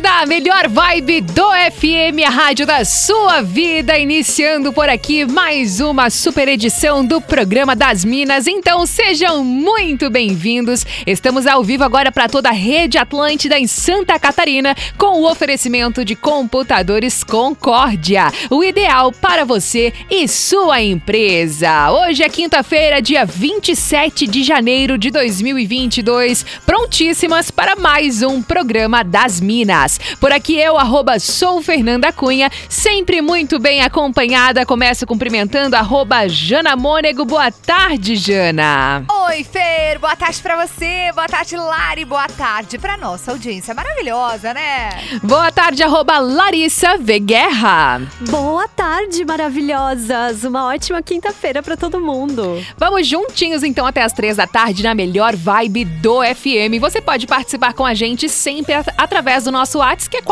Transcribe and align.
Da 0.00 0.26
melhor 0.26 0.68
vibe 0.68 1.20
do 1.20 1.44
FM, 1.72 2.26
a 2.26 2.30
rádio 2.30 2.66
da 2.66 2.84
sua 2.84 3.42
vida, 3.42 3.96
iniciando 3.96 4.72
por 4.72 4.88
aqui 4.88 5.24
mais 5.24 5.78
uma 5.78 6.10
super 6.10 6.48
edição 6.48 7.04
do 7.04 7.20
programa 7.20 7.76
das 7.76 8.04
Minas. 8.04 8.48
Então 8.48 8.86
sejam 8.86 9.44
muito 9.44 10.10
bem-vindos. 10.10 10.84
Estamos 11.06 11.46
ao 11.46 11.62
vivo 11.62 11.84
agora 11.84 12.10
para 12.10 12.28
toda 12.28 12.48
a 12.48 12.52
rede 12.52 12.98
Atlântida 12.98 13.56
em 13.58 13.68
Santa 13.68 14.18
Catarina, 14.18 14.74
com 14.98 15.20
o 15.20 15.30
oferecimento 15.30 16.04
de 16.04 16.16
computadores 16.16 17.22
Concórdia, 17.22 18.32
o 18.50 18.64
ideal 18.64 19.12
para 19.12 19.44
você 19.44 19.92
e 20.10 20.26
sua 20.26 20.82
empresa. 20.82 21.92
Hoje 21.92 22.22
é 22.22 22.28
quinta-feira, 22.28 23.00
dia 23.00 23.24
27 23.24 24.26
de 24.26 24.42
janeiro 24.42 24.98
de 24.98 25.10
2022, 25.10 26.44
prontíssimas 26.66 27.50
para 27.50 27.76
mais 27.76 28.22
um 28.22 28.42
programa 28.42 29.04
das 29.04 29.40
Minas. 29.40 29.83
Por 30.18 30.32
aqui 30.32 30.58
eu, 30.58 30.78
arroba 30.78 31.18
sou 31.18 31.62
Fernanda 31.62 32.12
Cunha, 32.12 32.50
sempre 32.68 33.20
muito 33.20 33.58
bem 33.58 33.82
acompanhada. 33.82 34.64
Começo 34.64 35.06
cumprimentando 35.06 35.76
arroba 35.76 36.28
Jana 36.28 36.74
Mônego. 36.76 37.24
Boa 37.24 37.50
tarde, 37.50 38.16
Jana. 38.16 39.04
Oi, 39.26 39.44
Fer. 39.44 39.98
Boa 39.98 40.16
tarde 40.16 40.40
pra 40.42 40.66
você. 40.66 41.10
Boa 41.14 41.26
tarde, 41.26 41.56
Lari. 41.56 42.04
Boa 42.04 42.28
tarde 42.28 42.78
pra 42.78 42.96
nossa 42.96 43.32
audiência 43.32 43.74
maravilhosa, 43.74 44.54
né? 44.54 44.90
Boa 45.22 45.50
tarde, 45.52 45.82
arroba 45.82 46.18
Larissa 46.18 46.96
V. 46.98 47.18
Guerra. 47.20 48.02
Boa 48.28 48.68
tarde, 48.68 49.24
maravilhosas. 49.24 50.44
Uma 50.44 50.66
ótima 50.66 51.02
quinta-feira 51.02 51.62
pra 51.62 51.76
todo 51.76 52.00
mundo. 52.00 52.62
Vamos 52.76 53.06
juntinhos 53.06 53.62
então 53.62 53.86
até 53.86 54.02
as 54.02 54.12
três 54.12 54.36
da 54.36 54.46
tarde 54.46 54.82
na 54.82 54.94
melhor 54.94 55.34
vibe 55.34 55.84
do 55.84 56.20
FM. 56.22 56.80
Você 56.80 57.00
pode 57.00 57.26
participar 57.26 57.72
com 57.72 57.84
a 57.84 57.94
gente 57.94 58.28
sempre 58.28 58.74
através 58.96 59.44
do 59.44 59.52
nosso 59.52 59.63
nosso 59.64 59.78
WhatsApp, 59.78 60.10
que 60.10 60.18
é 60.18 60.22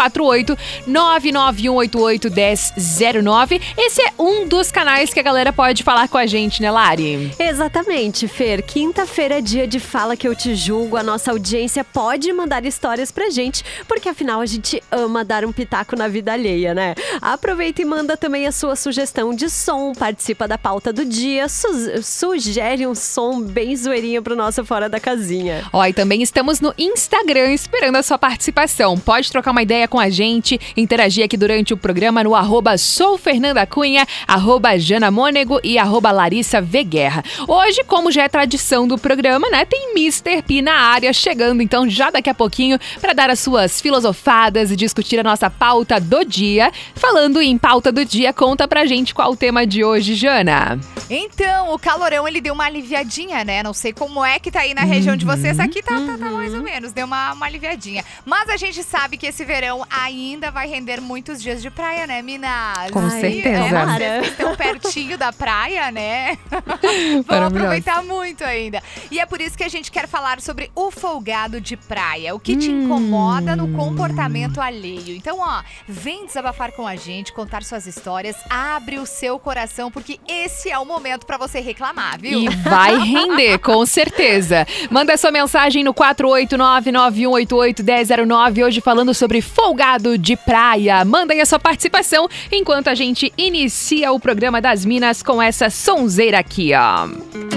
48991881009. 0.86 3.62
Esse 3.78 4.02
é 4.02 4.12
um 4.18 4.46
dos 4.46 4.70
canais 4.70 5.14
que 5.14 5.18
a 5.18 5.22
galera 5.22 5.50
pode 5.52 5.82
falar 5.82 6.06
com 6.08 6.18
a 6.18 6.26
gente, 6.26 6.60
né, 6.60 6.70
Lari? 6.70 7.32
Exatamente, 7.38 8.28
Fer. 8.28 8.62
Quinta-feira 8.62 9.38
é 9.38 9.40
dia 9.40 9.66
de 9.66 9.80
Fala 9.80 10.14
Que 10.14 10.28
Eu 10.28 10.36
Te 10.36 10.54
Julgo. 10.54 10.98
A 10.98 11.02
nossa 11.02 11.30
audiência 11.30 11.82
pode 11.82 12.30
mandar 12.32 12.66
histórias 12.66 13.10
pra 13.10 13.30
gente, 13.30 13.64
porque 13.88 14.10
afinal 14.10 14.40
a 14.40 14.46
gente 14.46 14.82
ama 14.90 15.24
dar 15.24 15.46
um 15.46 15.52
pitaco 15.52 15.96
na 15.96 16.08
vida 16.08 16.34
alheia, 16.34 16.74
né? 16.74 16.94
Aproveita 17.20 17.80
e 17.80 17.86
manda 17.86 18.14
também 18.16 18.46
a 18.46 18.52
sua 18.52 18.76
sugestão 18.76 19.34
de 19.34 19.48
som, 19.48 19.94
participa 19.94 20.46
da 20.46 20.58
pauta 20.58 20.92
do 20.92 21.06
dia, 21.06 21.48
su 21.48 22.02
sugere 22.02 22.86
um 22.86 22.94
som 22.94 23.40
bem 23.40 23.74
zoeirinho 23.74 24.22
pro 24.22 24.36
nosso 24.36 24.62
Fora 24.64 24.90
da 24.90 25.00
Casinha. 25.00 25.64
Ó, 25.72 25.82
e 25.84 25.94
também 25.94 26.22
estamos 26.22 26.60
no 26.60 26.74
Instagram 26.76 27.52
esperando 27.52 27.96
a 27.96 28.02
sua 28.02 28.18
participação. 28.18 28.98
Pode 28.98 29.21
pode 29.22 29.30
trocar 29.30 29.52
uma 29.52 29.62
ideia 29.62 29.86
com 29.86 30.00
a 30.00 30.10
gente, 30.10 30.58
interagir 30.76 31.24
aqui 31.24 31.36
durante 31.36 31.72
o 31.72 31.76
programa 31.76 32.24
no 32.24 32.34
arroba 32.34 32.76
sou 32.76 33.16
Fernanda 33.16 33.64
Cunha, 33.64 34.04
arroba 34.26 34.76
Jana 34.76 35.12
Mônego 35.12 35.60
e 35.62 35.78
arroba 35.78 36.10
Larissa 36.10 36.60
Veguerra. 36.60 37.22
Hoje, 37.46 37.84
como 37.84 38.10
já 38.10 38.24
é 38.24 38.28
tradição 38.28 38.88
do 38.88 38.98
programa, 38.98 39.48
né, 39.48 39.64
tem 39.64 39.92
Mr. 39.92 40.42
P 40.42 40.60
na 40.60 40.74
área 40.74 41.12
chegando, 41.12 41.62
então 41.62 41.88
já 41.88 42.10
daqui 42.10 42.28
a 42.28 42.34
pouquinho 42.34 42.80
para 43.00 43.12
dar 43.12 43.30
as 43.30 43.38
suas 43.38 43.80
filosofadas 43.80 44.72
e 44.72 44.76
discutir 44.76 45.20
a 45.20 45.22
nossa 45.22 45.48
pauta 45.48 46.00
do 46.00 46.24
dia. 46.24 46.72
Falando 46.96 47.40
em 47.40 47.56
pauta 47.56 47.92
do 47.92 48.04
dia, 48.04 48.32
conta 48.32 48.66
pra 48.66 48.84
gente 48.86 49.14
qual 49.14 49.30
o 49.30 49.36
tema 49.36 49.64
de 49.64 49.84
hoje, 49.84 50.16
Jana. 50.16 50.80
Então, 51.08 51.72
o 51.72 51.78
calorão 51.78 52.26
ele 52.26 52.40
deu 52.40 52.54
uma 52.54 52.64
aliviadinha, 52.64 53.44
né? 53.44 53.62
Não 53.62 53.72
sei 53.72 53.92
como 53.92 54.24
é 54.24 54.40
que 54.40 54.50
tá 54.50 54.60
aí 54.60 54.74
na 54.74 54.82
região 54.82 55.14
de 55.14 55.24
vocês, 55.24 55.60
aqui 55.60 55.80
tá, 55.80 55.94
tá, 55.94 56.18
tá 56.18 56.30
mais 56.30 56.52
ou 56.52 56.62
menos, 56.62 56.92
deu 56.92 57.06
uma, 57.06 57.34
uma 57.34 57.46
aliviadinha. 57.46 58.04
Mas 58.24 58.48
a 58.48 58.56
gente 58.56 58.82
sabe 58.82 59.11
sabe 59.12 59.18
que 59.18 59.26
esse 59.26 59.44
verão 59.44 59.84
ainda 59.90 60.50
vai 60.50 60.66
render 60.66 61.00
muitos 61.00 61.42
dias 61.42 61.60
de 61.60 61.70
praia, 61.70 62.06
né, 62.06 62.22
Minas? 62.22 62.90
Com 62.90 63.00
Ai, 63.00 63.20
certeza. 63.20 63.78
É, 64.02 64.20
vocês 64.20 64.32
estão 64.32 64.56
pertinho 64.56 65.18
da 65.18 65.32
praia, 65.32 65.90
né? 65.90 66.38
Vão 67.26 67.46
aproveitar 67.46 68.02
muito 68.02 68.42
ainda. 68.42 68.82
E 69.10 69.20
é 69.20 69.26
por 69.26 69.40
isso 69.40 69.56
que 69.56 69.64
a 69.64 69.68
gente 69.68 69.90
quer 69.90 70.08
falar 70.08 70.40
sobre 70.40 70.70
o 70.74 70.90
folgado 70.90 71.60
de 71.60 71.76
praia. 71.76 72.34
O 72.34 72.40
que 72.40 72.56
te 72.56 72.70
hum. 72.70 72.84
incomoda 72.84 73.54
no 73.54 73.68
comportamento 73.76 74.60
alheio. 74.60 75.14
Então, 75.14 75.40
ó, 75.40 75.62
vem 75.86 76.24
desabafar 76.24 76.72
com 76.72 76.86
a 76.86 76.96
gente, 76.96 77.32
contar 77.32 77.62
suas 77.62 77.86
histórias, 77.86 78.36
abre 78.48 78.98
o 78.98 79.04
seu 79.04 79.38
coração, 79.38 79.90
porque 79.90 80.18
esse 80.26 80.70
é 80.70 80.78
o 80.78 80.86
momento 80.86 81.26
para 81.26 81.36
você 81.36 81.60
reclamar, 81.60 82.18
viu? 82.18 82.40
E 82.40 82.48
vai 82.48 82.98
render, 82.98 83.58
com 83.58 83.84
certeza. 83.84 84.66
Manda 84.90 85.16
sua 85.18 85.30
mensagem 85.30 85.84
no 85.84 85.92
489 85.92 86.92
9188 86.92 87.82
1009 87.82 88.64
hoje 88.64 88.80
falando 88.80 89.01
falando 89.02 89.14
sobre 89.14 89.42
folgado 89.42 90.16
de 90.16 90.36
praia. 90.36 91.04
Mandem 91.04 91.40
a 91.40 91.46
sua 91.46 91.58
participação 91.58 92.28
enquanto 92.52 92.86
a 92.86 92.94
gente 92.94 93.32
inicia 93.36 94.12
o 94.12 94.20
programa 94.20 94.60
das 94.60 94.84
Minas 94.84 95.24
com 95.24 95.42
essa 95.42 95.68
sonzeira 95.68 96.38
aqui, 96.38 96.70
ó. 96.72 97.51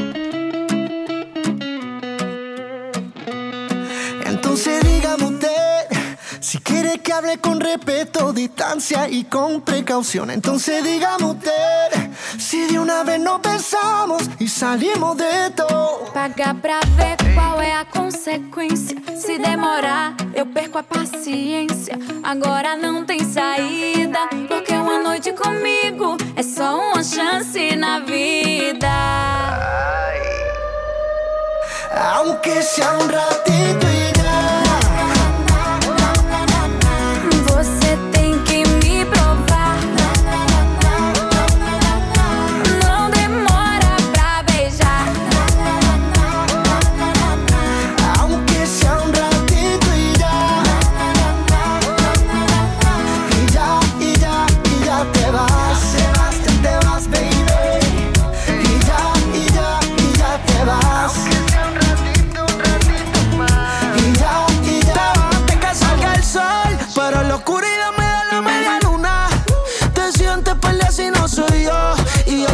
Que 7.03 7.13
hable 7.13 7.37
con 7.37 7.59
respeto, 7.59 8.33
distancia 8.33 9.07
y 9.07 9.25
con 9.25 9.61
precaución, 9.61 10.31
entonces 10.31 10.83
dígame 10.83 11.25
usted 11.25 12.09
si 12.39 12.65
de 12.65 12.79
una 12.79 13.03
vez 13.03 13.19
nos 13.19 13.39
besamos 13.41 14.23
e 14.39 14.47
salimos 14.47 15.15
de 15.15 15.51
todo. 15.55 16.11
Pagar 16.13 16.55
pra 16.61 16.79
ver 16.97 17.17
qual 17.35 17.61
é 17.61 17.73
a 17.73 17.85
consequência. 17.85 18.97
Se 19.15 19.37
demorar, 19.37 20.15
eu 20.33 20.47
perco 20.47 20.79
a 20.79 20.83
paciência. 20.83 21.99
Agora 22.23 22.75
não 22.75 23.05
tem 23.05 23.19
saída, 23.19 24.27
porque 24.47 24.73
uma 24.73 24.97
noite 24.97 25.31
comigo 25.33 26.17
é 26.35 26.41
só 26.41 26.75
uma 26.75 27.03
chance 27.03 27.75
na 27.75 27.99
vida. 27.99 28.89
Aunque 32.15 32.63
sea 32.63 32.97
un 32.97 33.09
ratito 33.09 33.94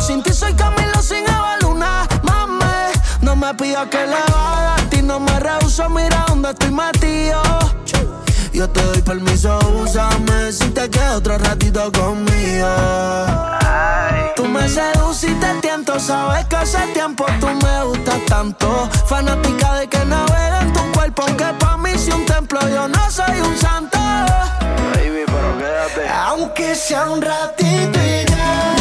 Sin 0.02 0.24
ti 0.24 0.34
soy 0.34 0.54
Camilo 0.56 1.02
sin 1.02 1.30
Avaluna, 1.30 2.08
mame. 2.24 2.92
No 3.22 3.36
me 3.36 3.54
pidas 3.54 3.88
que 3.88 4.00
le 4.00 4.22
vaya 4.34 4.76
a 4.76 4.90
ti, 4.90 5.02
no 5.02 5.20
me 5.20 5.40
rehuso, 5.40 5.88
mira 5.90 6.26
dónde 6.28 6.50
estoy 6.50 6.72
metido. 6.72 7.42
Yo 8.52 8.68
te 8.70 8.82
doy 8.82 9.02
permiso, 9.04 9.60
úsame 9.82 10.52
si 10.52 10.70
te 10.72 10.90
quedas 10.90 11.18
otro 11.18 11.38
ratito 11.38 11.92
conmigo. 11.92 12.68
Tú 14.36 14.46
me 14.46 14.68
seduces 14.68 15.30
y 15.30 15.34
te 15.36 15.54
tiento, 15.62 16.00
sabes 16.00 16.46
que 16.48 16.56
hace 16.56 16.80
tiempo 16.94 17.26
tú 17.40 17.48
me 17.48 17.84
gustas 17.86 18.26
tanto. 18.28 18.90
Fanática 19.06 19.76
de 19.76 19.88
que 19.88 20.04
navega 20.04 20.62
en 20.62 20.74
tu 20.74 20.92
cuerpo, 20.94 21.24
aunque 21.28 21.46
pa' 21.60 21.78
mí 21.78 21.92
si 21.98 22.12
un 22.12 22.26
templo, 22.26 22.60
yo 22.68 22.88
no 22.88 23.12
soy 23.12 23.40
un 23.40 23.56
santo. 23.58 24.00
Baby, 24.96 25.24
pero 25.28 25.58
quédate. 25.60 26.10
Aunque 26.10 26.76
sea 26.76 27.10
un 27.10 27.22
ratito 27.22 28.00
y 28.00 28.26
ya. 28.30 28.81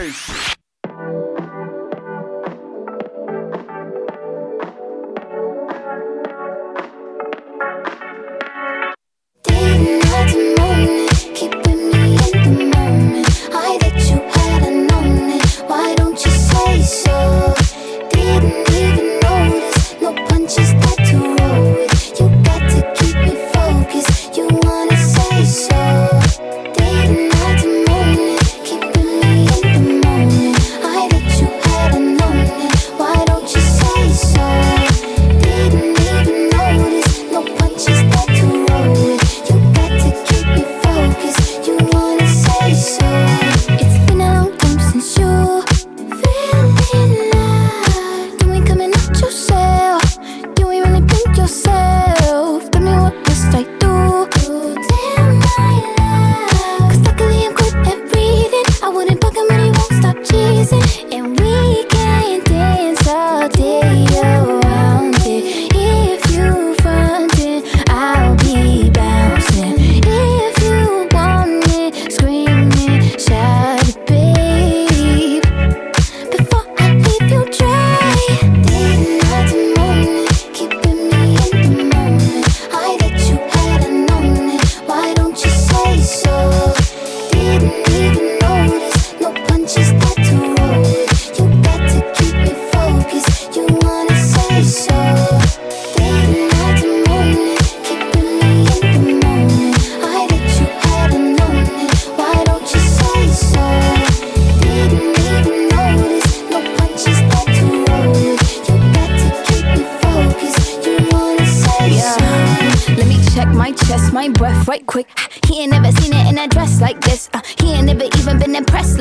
Peace. 0.00 0.49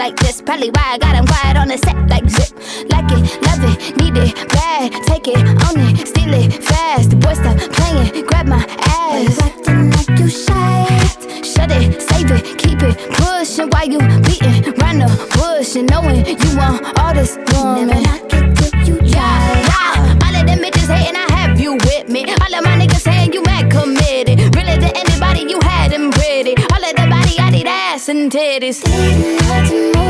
like 0.10 0.20
this. 0.20 0.42
Probably 0.42 0.70
why 0.72 0.94
I 0.94 0.98
got 0.98 1.16
him 1.16 1.25
quiet 1.25 1.58
on 1.58 1.68
the 1.68 1.78
set 1.78 1.98
like 2.10 2.28
zip. 2.30 2.51
Like 2.89 3.12
it, 3.12 3.22
love 3.46 3.63
it, 3.72 3.98
need 3.98 4.18
it, 4.18 4.34
bad. 4.50 4.92
Take 5.06 5.28
it, 5.28 5.38
own 5.38 5.78
it, 5.86 6.08
steal 6.08 6.34
it, 6.34 6.63
fast. 6.63 7.12
The 7.12 7.16
boy 7.16 7.34
stop 7.34 7.58
playing, 7.78 8.25
grab 8.25 8.48
my 8.48 8.58
ass. 8.58 9.10
Why 9.10 9.22
you 9.22 9.36
acting 9.42 9.92
like 9.92 10.20
you 10.20 10.30
shy? 10.30 10.86
Shut 11.44 11.72
it, 11.72 12.01
save 12.01 12.32
it, 12.32 12.58
keep 12.58 12.82
it, 12.82 12.98
pushing. 13.18 13.70
Why 13.70 13.84
you 13.84 14.00
beating 14.25 14.74
round 14.82 15.01
the 15.01 15.10
bush 15.36 15.75
and 15.75 15.89
knowing 15.89 16.25
you 16.25 16.58
want 16.58 16.82
all 17.00 17.13
this 17.13 17.38
woman? 17.54 17.88
Never 17.88 18.01
knock 18.01 18.34
it 18.34 18.56
till 18.58 18.80
you 18.88 18.98
try. 19.12 19.22
Yeah, 19.22 19.70
yeah. 19.70 20.25
All 20.25 20.36
of 20.36 20.46
them 20.48 20.60
bitches 20.60 20.89
hating, 20.89 21.18
I 21.18 21.29
titties. 28.28 30.09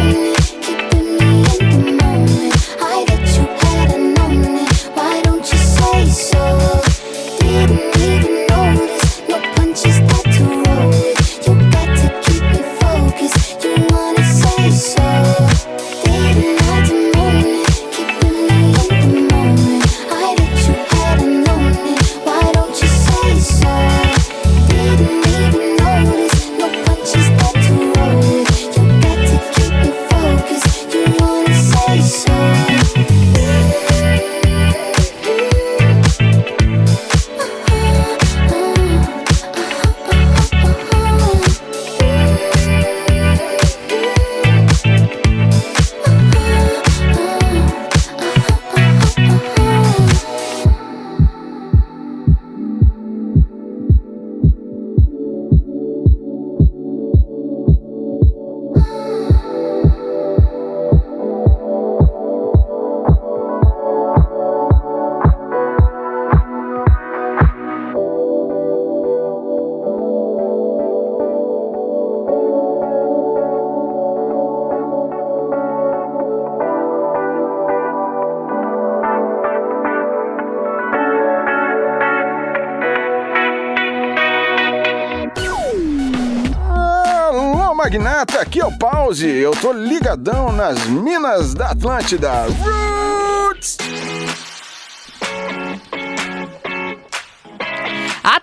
Aqui 88.39 88.59
é 88.61 88.65
o 88.65 88.71
Pause. 88.77 89.27
Eu 89.27 89.51
tô 89.51 89.71
ligadão 89.73 90.51
nas 90.51 90.85
minas 90.85 91.53
da 91.53 91.71
Atlântida. 91.71 92.45
Roots! 92.47 93.77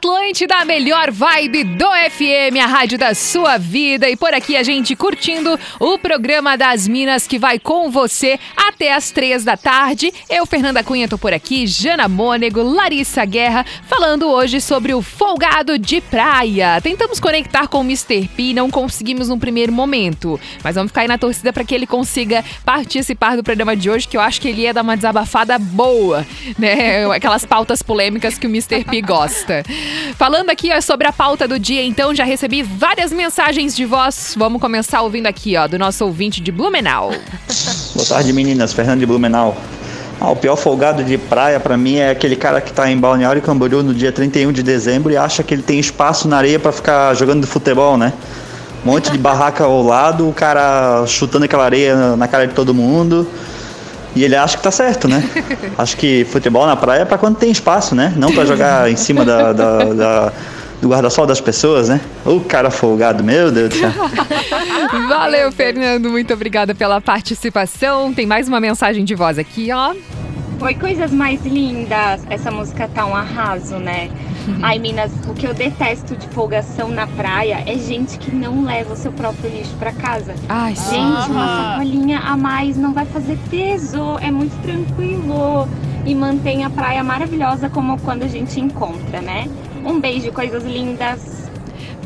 Atlântida, 0.06 0.58
a 0.58 0.64
melhor 0.64 1.10
vibe 1.10 1.64
do 1.64 1.84
FM, 1.84 2.62
a 2.62 2.66
rádio 2.66 2.96
da 2.96 3.12
sua 3.12 3.58
vida. 3.58 4.08
E 4.08 4.14
por 4.14 4.32
aqui 4.32 4.56
a 4.56 4.62
gente 4.62 4.94
curtindo 4.94 5.58
o 5.80 5.98
programa 5.98 6.56
das 6.56 6.86
Minas 6.86 7.26
que 7.26 7.40
vai 7.40 7.58
com 7.58 7.90
você 7.90 8.38
até 8.56 8.92
as 8.92 9.10
três 9.10 9.42
da 9.42 9.56
tarde. 9.56 10.14
Eu, 10.30 10.46
Fernanda 10.46 10.84
Cunha, 10.84 11.08
tô 11.08 11.18
por 11.18 11.32
aqui, 11.32 11.66
Jana 11.66 12.06
Mônego, 12.06 12.62
Larissa 12.62 13.24
Guerra, 13.24 13.66
falando 13.88 14.28
hoje 14.28 14.60
sobre 14.60 14.94
o 14.94 15.02
folgado 15.02 15.76
de 15.76 16.00
praia. 16.00 16.80
Tentamos 16.80 17.18
conectar 17.18 17.66
com 17.66 17.80
o 17.80 17.84
Mr. 17.84 18.28
P, 18.28 18.54
não 18.54 18.70
conseguimos 18.70 19.28
no 19.28 19.38
primeiro 19.40 19.72
momento, 19.72 20.38
mas 20.62 20.76
vamos 20.76 20.90
ficar 20.90 21.00
aí 21.00 21.08
na 21.08 21.18
torcida 21.18 21.52
para 21.52 21.64
que 21.64 21.74
ele 21.74 21.86
consiga 21.86 22.44
participar 22.64 23.36
do 23.36 23.42
programa 23.42 23.74
de 23.74 23.90
hoje, 23.90 24.06
que 24.06 24.16
eu 24.16 24.20
acho 24.20 24.40
que 24.40 24.46
ele 24.46 24.62
ia 24.62 24.72
dar 24.72 24.82
uma 24.82 24.96
desabafada 24.96 25.58
boa, 25.58 26.24
né? 26.56 27.06
Aquelas 27.10 27.44
pautas 27.44 27.82
polêmicas 27.82 28.38
que 28.38 28.46
o 28.46 28.50
Mr. 28.50 28.84
P 28.84 29.02
gosta. 29.02 29.64
Falando 30.16 30.50
aqui 30.50 30.70
ó, 30.72 30.80
sobre 30.80 31.06
a 31.06 31.12
pauta 31.12 31.46
do 31.46 31.58
dia, 31.58 31.82
então, 31.82 32.14
já 32.14 32.24
recebi 32.24 32.62
várias 32.62 33.12
mensagens 33.12 33.74
de 33.74 33.84
voz. 33.84 34.34
Vamos 34.36 34.60
começar 34.60 35.02
ouvindo 35.02 35.26
aqui, 35.26 35.56
ó, 35.56 35.66
do 35.66 35.78
nosso 35.78 36.04
ouvinte 36.04 36.40
de 36.40 36.50
Blumenau. 36.50 37.12
Boa 37.94 38.06
tarde, 38.06 38.32
meninas. 38.32 38.72
Fernando 38.72 39.00
de 39.00 39.06
Blumenau. 39.06 39.56
Ah, 40.20 40.30
o 40.30 40.36
pior 40.36 40.56
folgado 40.56 41.04
de 41.04 41.18
praia 41.18 41.60
para 41.60 41.76
mim 41.76 41.96
é 41.96 42.10
aquele 42.10 42.36
cara 42.36 42.60
que 42.60 42.72
tá 42.72 42.90
em 42.90 42.96
Balneário 42.96 43.42
Camboriú 43.42 43.82
no 43.82 43.92
dia 43.92 44.10
31 44.10 44.50
de 44.50 44.62
dezembro 44.62 45.12
e 45.12 45.16
acha 45.16 45.42
que 45.42 45.52
ele 45.52 45.62
tem 45.62 45.78
espaço 45.78 46.26
na 46.26 46.38
areia 46.38 46.58
para 46.58 46.72
ficar 46.72 47.14
jogando 47.14 47.46
futebol, 47.46 47.98
né? 47.98 48.12
Um 48.84 48.92
monte 48.92 49.10
de 49.10 49.18
barraca 49.18 49.64
ao 49.64 49.82
lado, 49.82 50.28
o 50.28 50.32
cara 50.32 51.04
chutando 51.06 51.44
aquela 51.44 51.64
areia 51.64 52.16
na 52.16 52.26
cara 52.26 52.46
de 52.46 52.54
todo 52.54 52.72
mundo. 52.72 53.28
E 54.16 54.24
ele 54.24 54.34
acha 54.34 54.56
que 54.56 54.62
tá 54.62 54.70
certo, 54.70 55.06
né? 55.06 55.22
Acho 55.76 55.96
que 55.96 56.24
futebol 56.24 56.66
na 56.66 56.74
praia 56.74 57.02
é 57.02 57.04
pra 57.04 57.18
quando 57.18 57.36
tem 57.36 57.50
espaço, 57.50 57.94
né? 57.94 58.14
Não 58.16 58.32
pra 58.32 58.46
jogar 58.46 58.90
em 58.90 58.96
cima 58.96 59.24
da, 59.24 59.52
da, 59.52 59.84
da 59.84 60.32
do 60.80 60.88
guarda-sol 60.88 61.26
das 61.26 61.40
pessoas, 61.40 61.88
né? 61.88 62.00
O 62.24 62.40
cara 62.40 62.70
folgado, 62.70 63.22
meu 63.22 63.50
Deus 63.50 63.70
do 63.70 63.76
céu. 63.76 63.92
Valeu, 65.08 65.52
Fernando. 65.52 66.10
Muito 66.10 66.32
obrigada 66.32 66.74
pela 66.74 67.00
participação. 67.00 68.12
Tem 68.12 68.26
mais 68.26 68.48
uma 68.48 68.58
mensagem 68.60 69.04
de 69.04 69.14
voz 69.14 69.38
aqui, 69.38 69.70
ó. 69.72 69.94
Oi, 70.58 70.74
coisas 70.74 71.12
mais 71.12 71.44
lindas. 71.44 72.22
Essa 72.30 72.50
música 72.50 72.88
tá 72.88 73.04
um 73.04 73.14
arraso, 73.14 73.76
né? 73.76 74.10
Ai, 74.62 74.78
Minas, 74.78 75.12
o 75.28 75.34
que 75.34 75.46
eu 75.46 75.52
detesto 75.52 76.16
de 76.16 76.26
folgação 76.28 76.88
na 76.88 77.06
praia 77.06 77.62
é 77.66 77.76
gente 77.76 78.18
que 78.18 78.34
não 78.34 78.64
leva 78.64 78.94
o 78.94 78.96
seu 78.96 79.12
próprio 79.12 79.50
lixo 79.50 79.74
para 79.76 79.92
casa. 79.92 80.34
Ai, 80.48 80.74
gente, 80.74 80.86
sim. 80.88 81.30
uma 81.30 81.74
sacolinha 81.74 82.20
a 82.20 82.36
mais 82.38 82.76
não 82.76 82.94
vai 82.94 83.04
fazer 83.04 83.38
peso, 83.50 84.18
é 84.22 84.30
muito 84.30 84.56
tranquilo 84.62 85.68
e 86.06 86.14
mantém 86.14 86.64
a 86.64 86.70
praia 86.70 87.04
maravilhosa 87.04 87.68
como 87.68 88.00
quando 88.00 88.22
a 88.22 88.28
gente 88.28 88.58
encontra, 88.58 89.20
né? 89.20 89.48
Um 89.84 90.00
beijo, 90.00 90.32
coisas 90.32 90.64
lindas. 90.64 91.45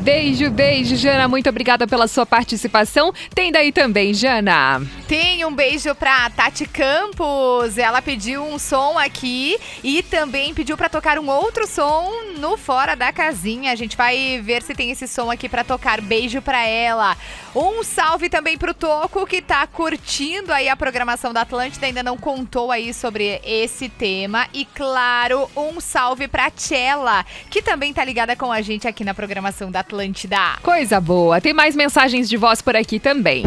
Beijo, 0.01 0.49
beijo, 0.49 0.95
Jana. 0.95 1.27
Muito 1.27 1.47
obrigada 1.47 1.85
pela 1.85 2.07
sua 2.07 2.25
participação. 2.25 3.13
Tem 3.35 3.51
daí 3.51 3.71
também, 3.71 4.15
Jana. 4.15 4.81
Tem 5.07 5.45
um 5.45 5.53
beijo 5.53 5.93
pra 5.93 6.27
Tati 6.31 6.65
Campos. 6.65 7.77
Ela 7.77 8.01
pediu 8.01 8.43
um 8.43 8.57
som 8.57 8.97
aqui 8.97 9.57
e 9.83 10.01
também 10.01 10.55
pediu 10.55 10.75
para 10.75 10.89
tocar 10.89 11.19
um 11.19 11.29
outro 11.29 11.67
som 11.67 12.33
no 12.39 12.57
Fora 12.57 12.95
da 12.95 13.13
Casinha. 13.13 13.71
A 13.71 13.75
gente 13.75 13.95
vai 13.95 14.41
ver 14.43 14.63
se 14.63 14.73
tem 14.73 14.89
esse 14.89 15.07
som 15.07 15.29
aqui 15.29 15.47
para 15.47 15.63
tocar. 15.63 16.01
Beijo 16.01 16.41
pra 16.41 16.65
ela. 16.65 17.15
Um 17.53 17.83
salve 17.83 18.29
também 18.29 18.57
pro 18.57 18.73
Toco 18.73 19.25
que 19.27 19.41
tá 19.41 19.67
curtindo 19.67 20.53
aí 20.53 20.69
a 20.69 20.75
programação 20.75 21.33
da 21.33 21.41
Atlântida, 21.41 21.85
ainda 21.85 22.01
não 22.01 22.15
contou 22.15 22.71
aí 22.71 22.93
sobre 22.93 23.41
esse 23.43 23.89
tema. 23.89 24.45
E 24.53 24.63
claro, 24.63 25.49
um 25.55 25.81
salve 25.81 26.29
pra 26.29 26.49
Tchela, 26.49 27.25
que 27.49 27.61
também 27.61 27.93
tá 27.93 28.05
ligada 28.05 28.37
com 28.37 28.53
a 28.53 28.61
gente 28.61 28.87
aqui 28.87 29.03
na 29.03 29.13
programação 29.13 29.69
da 29.69 29.81
Atlântida. 29.81 30.37
Coisa 30.63 31.01
boa. 31.01 31.41
Tem 31.41 31.53
mais 31.53 31.75
mensagens 31.75 32.29
de 32.29 32.37
voz 32.37 32.61
por 32.61 32.73
aqui 32.73 32.99
também. 32.99 33.43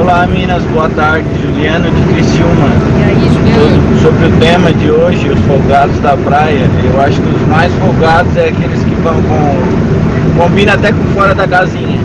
Olá, 0.00 0.26
Minas. 0.26 0.64
Boa 0.64 0.90
tarde. 0.90 1.28
Juliano 1.40 1.88
de 1.88 2.12
Criciúma. 2.12 2.68
E 2.98 3.04
aí, 3.04 3.28
Juliano? 3.32 4.02
Sobre 4.02 4.26
o 4.26 4.40
tema 4.40 4.72
de 4.72 4.90
hoje, 4.90 5.28
os 5.28 5.38
folgados 5.46 5.96
da 6.00 6.16
praia, 6.16 6.68
eu 6.82 7.00
acho 7.00 7.20
que 7.22 7.28
os 7.28 7.42
mais 7.42 7.72
folgados 7.74 8.36
é 8.36 8.48
aqueles 8.48 8.82
que 8.82 8.94
vão 8.96 9.22
com. 9.22 10.36
combina 10.36 10.74
até 10.74 10.90
com 10.90 11.04
fora 11.14 11.32
da 11.32 11.46
casinha. 11.46 12.01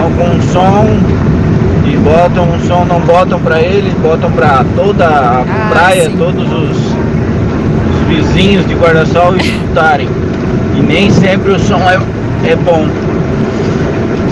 Vão 0.00 0.10
com 0.12 0.24
um 0.34 0.40
som 0.40 0.86
e 1.84 1.94
botam 1.98 2.44
um 2.44 2.58
som, 2.66 2.86
não 2.86 3.00
botam 3.00 3.38
para 3.38 3.60
eles, 3.60 3.92
botam 3.94 4.32
para 4.32 4.64
toda 4.74 5.06
a 5.06 5.40
ah, 5.40 5.68
praia, 5.70 6.08
sim. 6.08 6.16
todos 6.16 6.50
os, 6.50 6.76
os 6.78 8.08
vizinhos 8.08 8.66
de 8.66 8.74
guarda-sol 8.74 9.36
escutarem. 9.36 10.08
E 10.74 10.80
nem 10.80 11.10
sempre 11.10 11.52
o 11.52 11.58
som 11.58 11.80
é, 11.90 12.00
é 12.50 12.56
bom. 12.56 12.88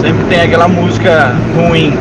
Sempre 0.01 0.25
tem 0.31 0.41
aquela 0.41 0.69
música 0.69 1.35
ruim. 1.55 1.93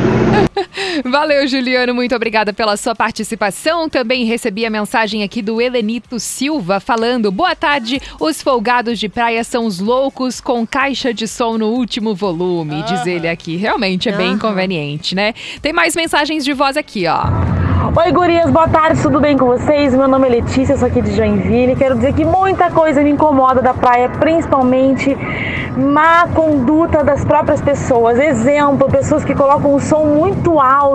Valeu, 1.05 1.47
Juliano. 1.47 1.93
Muito 1.93 2.15
obrigada 2.15 2.53
pela 2.53 2.77
sua 2.77 2.95
participação. 2.95 3.89
Também 3.89 4.25
recebi 4.25 4.65
a 4.65 4.69
mensagem 4.69 5.23
aqui 5.23 5.41
do 5.41 5.61
Helenito 5.61 6.19
Silva 6.19 6.79
falando: 6.79 7.31
Boa 7.31 7.55
tarde, 7.55 8.01
os 8.19 8.41
folgados 8.41 8.99
de 8.99 9.09
praia 9.09 9.43
são 9.43 9.65
os 9.65 9.79
loucos 9.79 10.41
com 10.41 10.65
caixa 10.65 11.13
de 11.13 11.27
som 11.27 11.57
no 11.57 11.67
último 11.67 12.15
volume, 12.15 12.83
diz 12.83 13.05
ele 13.05 13.27
aqui. 13.27 13.55
Realmente 13.55 14.09
é 14.09 14.11
bem 14.11 14.33
inconveniente, 14.33 15.15
né? 15.15 15.33
Tem 15.61 15.73
mais 15.73 15.95
mensagens 15.95 16.43
de 16.43 16.53
voz 16.53 16.77
aqui, 16.77 17.05
ó. 17.07 17.67
Oi, 17.95 18.11
gurias, 18.11 18.49
boa 18.51 18.67
tarde, 18.67 19.01
tudo 19.01 19.19
bem 19.19 19.37
com 19.37 19.45
vocês? 19.45 19.95
Meu 19.95 20.07
nome 20.07 20.27
é 20.27 20.31
Letícia, 20.31 20.77
sou 20.77 20.87
aqui 20.87 21.01
de 21.01 21.15
Joinville. 21.15 21.75
Quero 21.75 21.95
dizer 21.95 22.13
que 22.13 22.25
muita 22.25 22.69
coisa 22.69 23.01
me 23.01 23.11
incomoda 23.11 23.61
da 23.61 23.73
praia, 23.73 24.09
principalmente 24.09 25.15
má 25.77 26.27
conduta 26.27 27.03
das 27.03 27.23
próprias 27.23 27.61
pessoas. 27.61 28.19
Exemplo, 28.19 28.89
pessoas 28.89 29.23
que 29.23 29.33
colocam 29.33 29.75
um 29.75 29.79
som 29.79 30.05
muito 30.05 30.59
alto, 30.59 30.86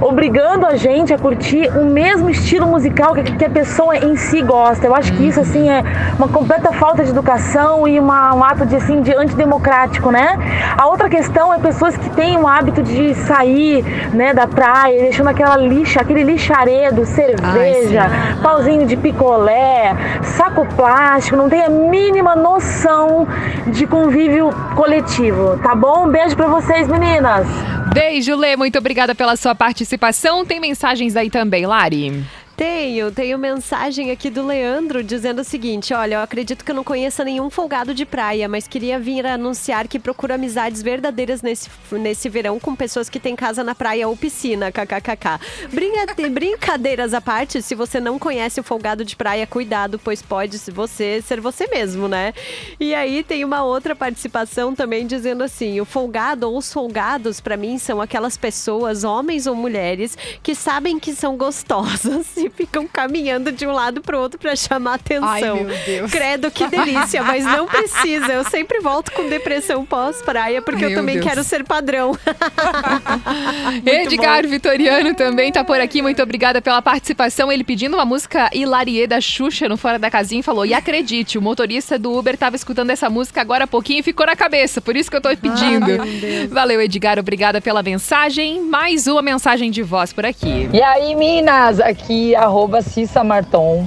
obrigando 0.00 0.66
a 0.66 0.76
gente 0.76 1.12
a 1.12 1.18
curtir 1.18 1.68
o 1.76 1.84
mesmo 1.84 2.30
estilo 2.30 2.66
musical 2.66 3.14
que 3.14 3.44
a 3.44 3.50
pessoa 3.50 3.96
em 3.96 4.16
si 4.16 4.42
gosta. 4.42 4.86
Eu 4.86 4.94
acho 4.94 5.12
que 5.12 5.26
isso 5.26 5.40
assim 5.40 5.68
é 5.68 5.82
uma 6.18 6.28
completa 6.28 6.72
falta 6.72 7.02
de 7.04 7.10
educação 7.10 7.86
e 7.88 7.98
uma, 7.98 8.34
um 8.34 8.44
ato 8.44 8.66
de 8.66 8.76
assim 8.76 9.02
de 9.02 9.14
antidemocrático, 9.14 10.10
né? 10.10 10.38
A 10.76 10.86
outra 10.86 11.08
questão 11.08 11.52
é 11.52 11.58
pessoas 11.58 11.96
que 11.96 12.10
têm 12.10 12.36
o 12.36 12.46
hábito 12.46 12.82
de 12.82 13.14
sair, 13.14 13.84
né, 14.12 14.34
da 14.34 14.46
praia, 14.46 15.00
deixando 15.00 15.28
aquela 15.28 15.56
lixa, 15.56 16.00
aquele 16.00 16.22
lixaredo, 16.22 17.06
cerveja, 17.06 18.02
Ai, 18.02 18.42
pauzinho 18.42 18.86
de 18.86 18.96
picolé, 18.96 19.94
saco 20.22 20.66
plástico, 20.76 21.36
não 21.36 21.48
tem 21.48 21.64
a 21.64 21.70
mínima 21.70 22.36
noção 22.36 23.26
de 23.66 23.86
convívio 23.86 24.50
coletivo, 24.74 25.58
tá 25.62 25.74
bom? 25.74 26.06
Um 26.06 26.10
beijo 26.10 26.36
para 26.36 26.46
vocês, 26.46 26.86
meninas. 26.88 27.46
Beijo, 27.94 28.34
Lê, 28.34 28.56
muito 28.56 28.76
obrigada 28.76 29.14
pela 29.14 29.23
sua 29.36 29.54
participação. 29.54 30.44
Tem 30.44 30.60
mensagens 30.60 31.16
aí 31.16 31.30
também, 31.30 31.66
Lari? 31.66 32.24
Tenho, 32.56 33.10
tenho 33.10 33.36
mensagem 33.36 34.12
aqui 34.12 34.30
do 34.30 34.46
Leandro 34.46 35.02
dizendo 35.02 35.40
o 35.40 35.44
seguinte: 35.44 35.92
olha, 35.92 36.16
eu 36.16 36.20
acredito 36.20 36.64
que 36.64 36.70
eu 36.70 36.74
não 36.74 36.84
conheça 36.84 37.24
nenhum 37.24 37.50
folgado 37.50 37.92
de 37.92 38.06
praia, 38.06 38.48
mas 38.48 38.68
queria 38.68 38.96
vir 38.98 39.26
anunciar 39.26 39.88
que 39.88 39.98
procuro 39.98 40.34
amizades 40.34 40.80
verdadeiras 40.80 41.42
nesse, 41.42 41.68
nesse 41.90 42.28
verão 42.28 42.60
com 42.60 42.76
pessoas 42.76 43.08
que 43.08 43.18
têm 43.18 43.34
casa 43.34 43.64
na 43.64 43.74
praia 43.74 44.06
ou 44.06 44.16
piscina, 44.16 44.70
kkkk. 44.70 45.40
Brinca, 45.72 46.14
brincadeiras 46.30 47.12
à 47.12 47.20
parte, 47.20 47.60
se 47.60 47.74
você 47.74 47.98
não 47.98 48.20
conhece 48.20 48.60
o 48.60 48.64
folgado 48.64 49.04
de 49.04 49.16
praia, 49.16 49.48
cuidado, 49.48 49.98
pois 49.98 50.22
pode 50.22 50.56
você 50.70 51.20
ser 51.22 51.40
você 51.40 51.66
mesmo, 51.66 52.06
né? 52.06 52.32
E 52.78 52.94
aí 52.94 53.24
tem 53.24 53.44
uma 53.44 53.64
outra 53.64 53.96
participação 53.96 54.76
também 54.76 55.08
dizendo 55.08 55.42
assim: 55.42 55.80
o 55.80 55.84
folgado 55.84 56.48
ou 56.48 56.56
os 56.56 56.72
folgados, 56.72 57.40
para 57.40 57.56
mim, 57.56 57.78
são 57.78 58.00
aquelas 58.00 58.36
pessoas, 58.36 59.02
homens 59.02 59.48
ou 59.48 59.56
mulheres, 59.56 60.16
que 60.40 60.54
sabem 60.54 61.00
que 61.00 61.16
são 61.16 61.36
gostosas 61.36 62.43
e 62.44 62.50
ficam 62.50 62.86
caminhando 62.86 63.50
de 63.50 63.66
um 63.66 63.72
lado 63.72 64.00
pro 64.00 64.18
outro 64.18 64.38
para 64.38 64.54
chamar 64.54 64.94
atenção. 64.94 65.28
Ai, 65.28 65.64
meu 65.64 65.76
Deus. 65.84 66.10
Credo, 66.10 66.50
que 66.50 66.66
delícia, 66.66 67.22
mas 67.22 67.44
não 67.44 67.66
precisa. 67.66 68.32
Eu 68.32 68.44
sempre 68.44 68.80
volto 68.80 69.12
com 69.12 69.28
depressão 69.28 69.84
pós-praia, 69.84 70.60
porque 70.60 70.84
Ai, 70.84 70.92
eu 70.92 70.96
também 70.96 71.16
Deus. 71.16 71.26
quero 71.26 71.44
ser 71.44 71.64
padrão. 71.64 72.16
Edgar 73.84 74.42
bom. 74.42 74.48
Vitoriano 74.48 75.14
também 75.14 75.50
tá 75.52 75.64
por 75.64 75.80
aqui. 75.80 76.02
Muito 76.02 76.22
obrigada 76.22 76.60
pela 76.60 76.82
participação. 76.82 77.50
Ele 77.50 77.64
pedindo 77.64 77.94
uma 77.94 78.04
música 78.04 78.50
Hilarie 78.52 79.06
da 79.06 79.20
Xuxa 79.20 79.68
no 79.68 79.76
Fora 79.76 79.98
da 79.98 80.10
Casinha 80.10 80.40
e 80.40 80.42
falou: 80.42 80.66
E 80.66 80.74
acredite, 80.74 81.38
o 81.38 81.42
motorista 81.42 81.98
do 81.98 82.12
Uber 82.16 82.36
tava 82.36 82.56
escutando 82.56 82.90
essa 82.90 83.08
música 83.08 83.40
agora 83.40 83.64
há 83.64 83.66
pouquinho 83.66 84.00
e 84.00 84.02
ficou 84.02 84.26
na 84.26 84.36
cabeça. 84.36 84.80
Por 84.80 84.96
isso 84.96 85.10
que 85.10 85.16
eu 85.16 85.20
tô 85.20 85.28
pedindo. 85.36 86.02
Ai, 86.02 86.48
Valeu, 86.48 86.80
Edgar. 86.80 87.18
Obrigada 87.18 87.60
pela 87.60 87.82
mensagem. 87.82 88.60
Mais 88.62 89.06
uma 89.06 89.22
mensagem 89.22 89.70
de 89.70 89.82
voz 89.82 90.12
por 90.12 90.26
aqui. 90.26 90.68
E 90.72 90.82
aí, 90.82 91.14
Minas? 91.14 91.80
Aqui 91.80 92.33
arroba 92.34 92.82
Cissa 92.82 93.22
Marton. 93.22 93.86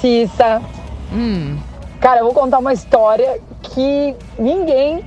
Cissa. 0.00 0.62
Hum. 1.12 1.58
Cara, 2.00 2.20
eu 2.20 2.24
vou 2.24 2.34
contar 2.34 2.58
uma 2.58 2.72
história 2.72 3.40
que 3.62 4.14
ninguém 4.38 5.04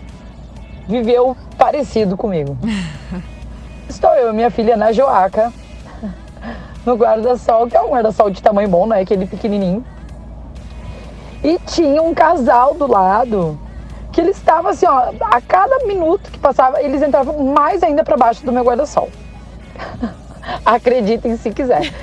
viveu 0.88 1.36
parecido 1.58 2.18
comigo. 2.18 2.58
Estou 3.90 4.14
eu 4.16 4.32
e 4.32 4.34
minha 4.34 4.50
filha 4.50 4.76
na 4.76 4.92
Joaca, 4.92 5.52
no 6.86 6.96
guarda-sol, 6.96 7.68
que 7.68 7.78
é 7.78 7.82
um 7.82 7.90
guarda-sol 7.90 8.30
de 8.30 8.42
tamanho 8.42 8.68
bom, 8.68 8.86
não 8.86 8.96
é 8.96 9.02
aquele 9.02 9.26
pequenininho. 9.26 9.86
E 11.44 11.60
tinha 11.60 12.02
um 12.02 12.14
casal 12.14 12.74
do 12.74 12.88
lado 12.88 13.60
que 14.12 14.20
eles 14.20 14.38
estavam 14.38 14.72
assim, 14.72 14.88
ó, 14.88 15.12
a 15.22 15.40
cada 15.40 15.86
minuto 15.86 16.32
que 16.32 16.40
passava, 16.40 16.82
eles 16.82 17.02
entravam 17.02 17.38
mais 17.44 17.84
ainda 17.84 18.04
para 18.04 18.18
baixo 18.18 18.44
do 18.44 18.52
meu 18.52 18.64
guarda-sol. 18.64 19.10
Acreditem 20.66 21.38
se 21.38 21.52
quiser. 21.52 21.94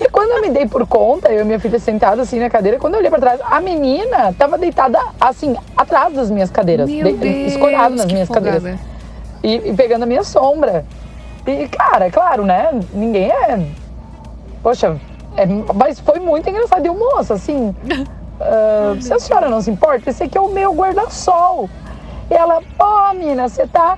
E 0.00 0.08
quando 0.08 0.30
eu 0.30 0.42
me 0.42 0.50
dei 0.50 0.66
por 0.66 0.86
conta, 0.86 1.32
eu 1.32 1.42
e 1.42 1.44
minha 1.44 1.58
filha 1.58 1.78
sentada 1.78 2.20
assim 2.22 2.38
na 2.38 2.50
cadeira, 2.50 2.78
quando 2.78 2.94
eu 2.94 3.00
olhei 3.00 3.10
pra 3.10 3.18
trás, 3.18 3.40
a 3.42 3.60
menina 3.60 4.34
tava 4.38 4.58
deitada 4.58 4.98
assim, 5.20 5.56
atrás 5.76 6.12
das 6.14 6.30
minhas 6.30 6.50
cadeiras. 6.50 6.88
Meu 6.88 7.16
de, 7.16 7.28
escorada 7.46 7.94
nas 7.94 8.06
minhas 8.06 8.28
folgada. 8.28 8.56
cadeiras. 8.56 8.80
E, 9.42 9.54
e, 9.70 9.74
pegando 9.74 10.02
a 10.02 10.06
minha 10.06 10.22
sombra. 10.22 10.84
E, 11.46 11.68
cara, 11.68 12.06
é 12.06 12.10
claro, 12.10 12.44
né? 12.44 12.70
Ninguém 12.92 13.30
é. 13.30 13.66
Poxa, 14.62 14.96
é, 15.36 15.46
mas 15.74 16.00
foi 16.00 16.18
muito 16.18 16.48
engraçado. 16.48 16.84
E 16.84 16.90
o 16.90 16.94
moço, 16.94 17.32
assim. 17.32 17.74
Uh, 18.40 19.00
se 19.00 19.12
a 19.12 19.18
senhora 19.18 19.48
não 19.48 19.60
se 19.60 19.70
importa, 19.70 20.10
esse 20.10 20.24
aqui 20.24 20.36
é 20.36 20.40
o 20.40 20.48
meu 20.48 20.74
guarda-sol. 20.74 21.70
E 22.30 22.34
ela, 22.34 22.60
ó, 22.78 23.10
oh, 23.10 23.14
mina, 23.14 23.48
você 23.48 23.66
tá 23.66 23.96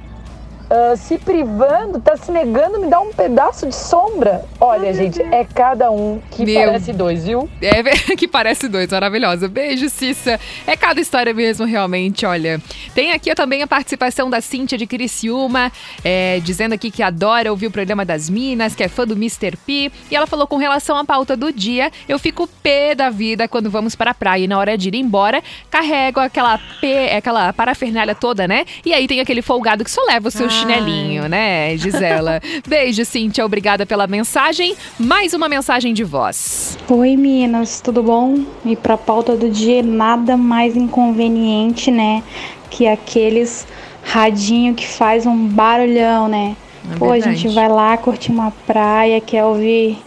uh, 0.71 0.97
se 0.97 1.19
privando, 1.19 2.01
tá 2.01 2.17
se 2.17 2.31
negando 2.31 2.77
a 2.77 2.79
me 2.79 2.89
dar 2.89 3.01
um 3.01 3.13
pedaço 3.13 3.67
de 3.67 3.75
sombra. 3.75 4.45
Olha, 4.61 4.93
gente, 4.93 5.21
é 5.23 5.45
cada 5.45 5.91
um 5.91 6.21
que 6.31 6.45
Meu... 6.45 6.67
parece 6.67 6.93
dois, 6.93 7.25
viu? 7.25 7.49
É, 7.61 7.83
que 8.17 8.29
parece 8.29 8.69
dois, 8.69 8.91
maravilhosa. 8.91 9.49
Beijo, 9.49 9.89
Cissa. 9.89 10.39
É 10.67 10.77
cada 10.77 11.01
história 11.01 11.33
mesmo, 11.33 11.67
realmente, 11.67 12.25
olha. 12.27 12.61
Tem 12.95 13.13
aqui 13.13 13.35
também 13.35 13.63
a 13.63 13.67
participação 13.67 14.31
da 14.31 14.41
Cíntia 14.41 14.77
de 14.77 14.87
Criciúma, 14.87 15.73
é, 16.05 16.41
dizendo 16.41 16.75
aqui 16.75 16.91
que 16.91 17.03
adora 17.03 17.51
ouvir 17.51 17.67
o 17.67 17.71
programa 17.71 18.05
das 18.05 18.29
Minas, 18.29 18.75
que 18.75 18.83
é 18.83 18.89
fã 18.89 19.07
do 19.07 19.15
Mr. 19.15 19.57
P. 19.67 19.91
E 20.11 20.17
ela 20.17 20.27
falou 20.27 20.47
com 20.47 20.57
relação 20.57 20.97
à 20.97 21.05
pauta 21.05 21.37
do 21.37 21.53
dia, 21.53 21.91
eu 22.09 22.19
fico 22.19 22.47
pé 22.63 22.95
da 22.95 23.11
vida 23.11 23.49
quando 23.49 23.71
vamos 23.71 23.95
para 23.95 24.11
a 24.11 24.15
praia 24.15 24.45
e 24.45 24.49
na 24.49 24.59
hora 24.59 24.77
de 24.77 24.89
ir 24.89 24.95
embora, 24.95 25.43
carrego 25.71 26.21
aquela 26.21 26.59
pé, 26.81 27.17
aquela 27.17 27.53
parafernália 27.53 28.15
toda, 28.15 28.47
né? 28.47 28.65
E 28.85 28.93
aí 28.93 29.07
tem 29.07 29.21
aquele 29.21 29.43
folgado 29.43 29.85
que 29.85 29.91
só 29.91 30.03
leva 30.05 30.29
o 30.29 30.31
seu 30.31 30.49
chinelinho, 30.59 31.29
né, 31.29 31.77
Gisela? 31.77 32.41
Beijo, 32.67 33.05
Cíntia. 33.05 33.45
Obrigada 33.45 33.87
pela 33.87 34.07
mensagem. 34.07 34.75
Mais 34.99 35.33
uma 35.35 35.49
mensagem 35.49 35.95
de 35.95 36.05
voz. 36.05 36.79
Oi, 36.89 37.17
Minas, 37.17 37.81
tudo 37.81 38.03
bom? 38.03 38.45
E 38.65 38.77
pra 38.77 38.97
pauta 38.97 39.37
do 39.37 39.49
dia, 39.51 39.83
nada 39.83 40.37
mais 40.37 40.77
inconveniente, 40.77 41.91
né? 41.91 42.23
Que 42.71 42.87
aqueles 42.87 43.67
radinho 44.03 44.75
que 44.75 44.87
faz 44.87 45.27
um 45.27 45.47
barulhão, 45.47 46.29
né? 46.29 46.57
É 46.91 46.97
Pô, 46.97 47.13
a 47.13 47.21
gente 47.21 47.49
vai 47.49 47.69
lá 47.69 47.97
curtir 47.97 48.33
uma 48.33 48.51
praia, 48.67 49.21
quer 49.21 49.45
ouvir 49.45 49.99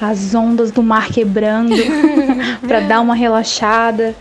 as 0.00 0.34
ondas 0.34 0.70
do 0.70 0.82
mar 0.82 1.08
quebrando 1.08 1.76
para 2.66 2.80
dar 2.80 3.00
uma 3.00 3.14
relaxada. 3.14 4.14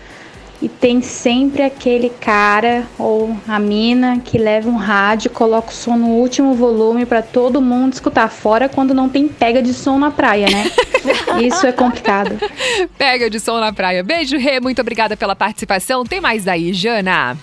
E 0.62 0.68
tem 0.68 1.02
sempre 1.02 1.62
aquele 1.62 2.10
cara 2.10 2.86
ou 2.98 3.36
a 3.48 3.58
mina 3.60 4.20
que 4.20 4.38
leva 4.38 4.70
um 4.70 4.76
rádio, 4.76 5.32
coloca 5.32 5.70
o 5.70 5.74
som 5.74 5.96
no 5.96 6.08
último 6.08 6.54
volume 6.54 7.06
para 7.06 7.22
todo 7.22 7.62
mundo 7.62 7.94
escutar 7.94 8.30
fora 8.30 8.68
quando 8.68 8.94
não 8.94 9.08
tem 9.08 9.28
pega 9.28 9.62
de 9.62 9.74
som 9.74 9.98
na 9.98 10.12
praia, 10.12 10.48
né? 10.50 10.70
Isso 11.42 11.66
é 11.66 11.72
complicado. 11.72 12.38
Pega 12.98 13.30
de 13.30 13.40
som 13.40 13.60
na 13.60 13.72
praia. 13.72 14.04
Beijo, 14.04 14.38
Rê. 14.38 14.60
Muito 14.60 14.82
obrigada 14.82 15.16
pela 15.16 15.36
participação. 15.36 16.04
Tem 16.04 16.20
mais 16.20 16.48
aí, 16.48 16.74
Jana? 16.74 17.38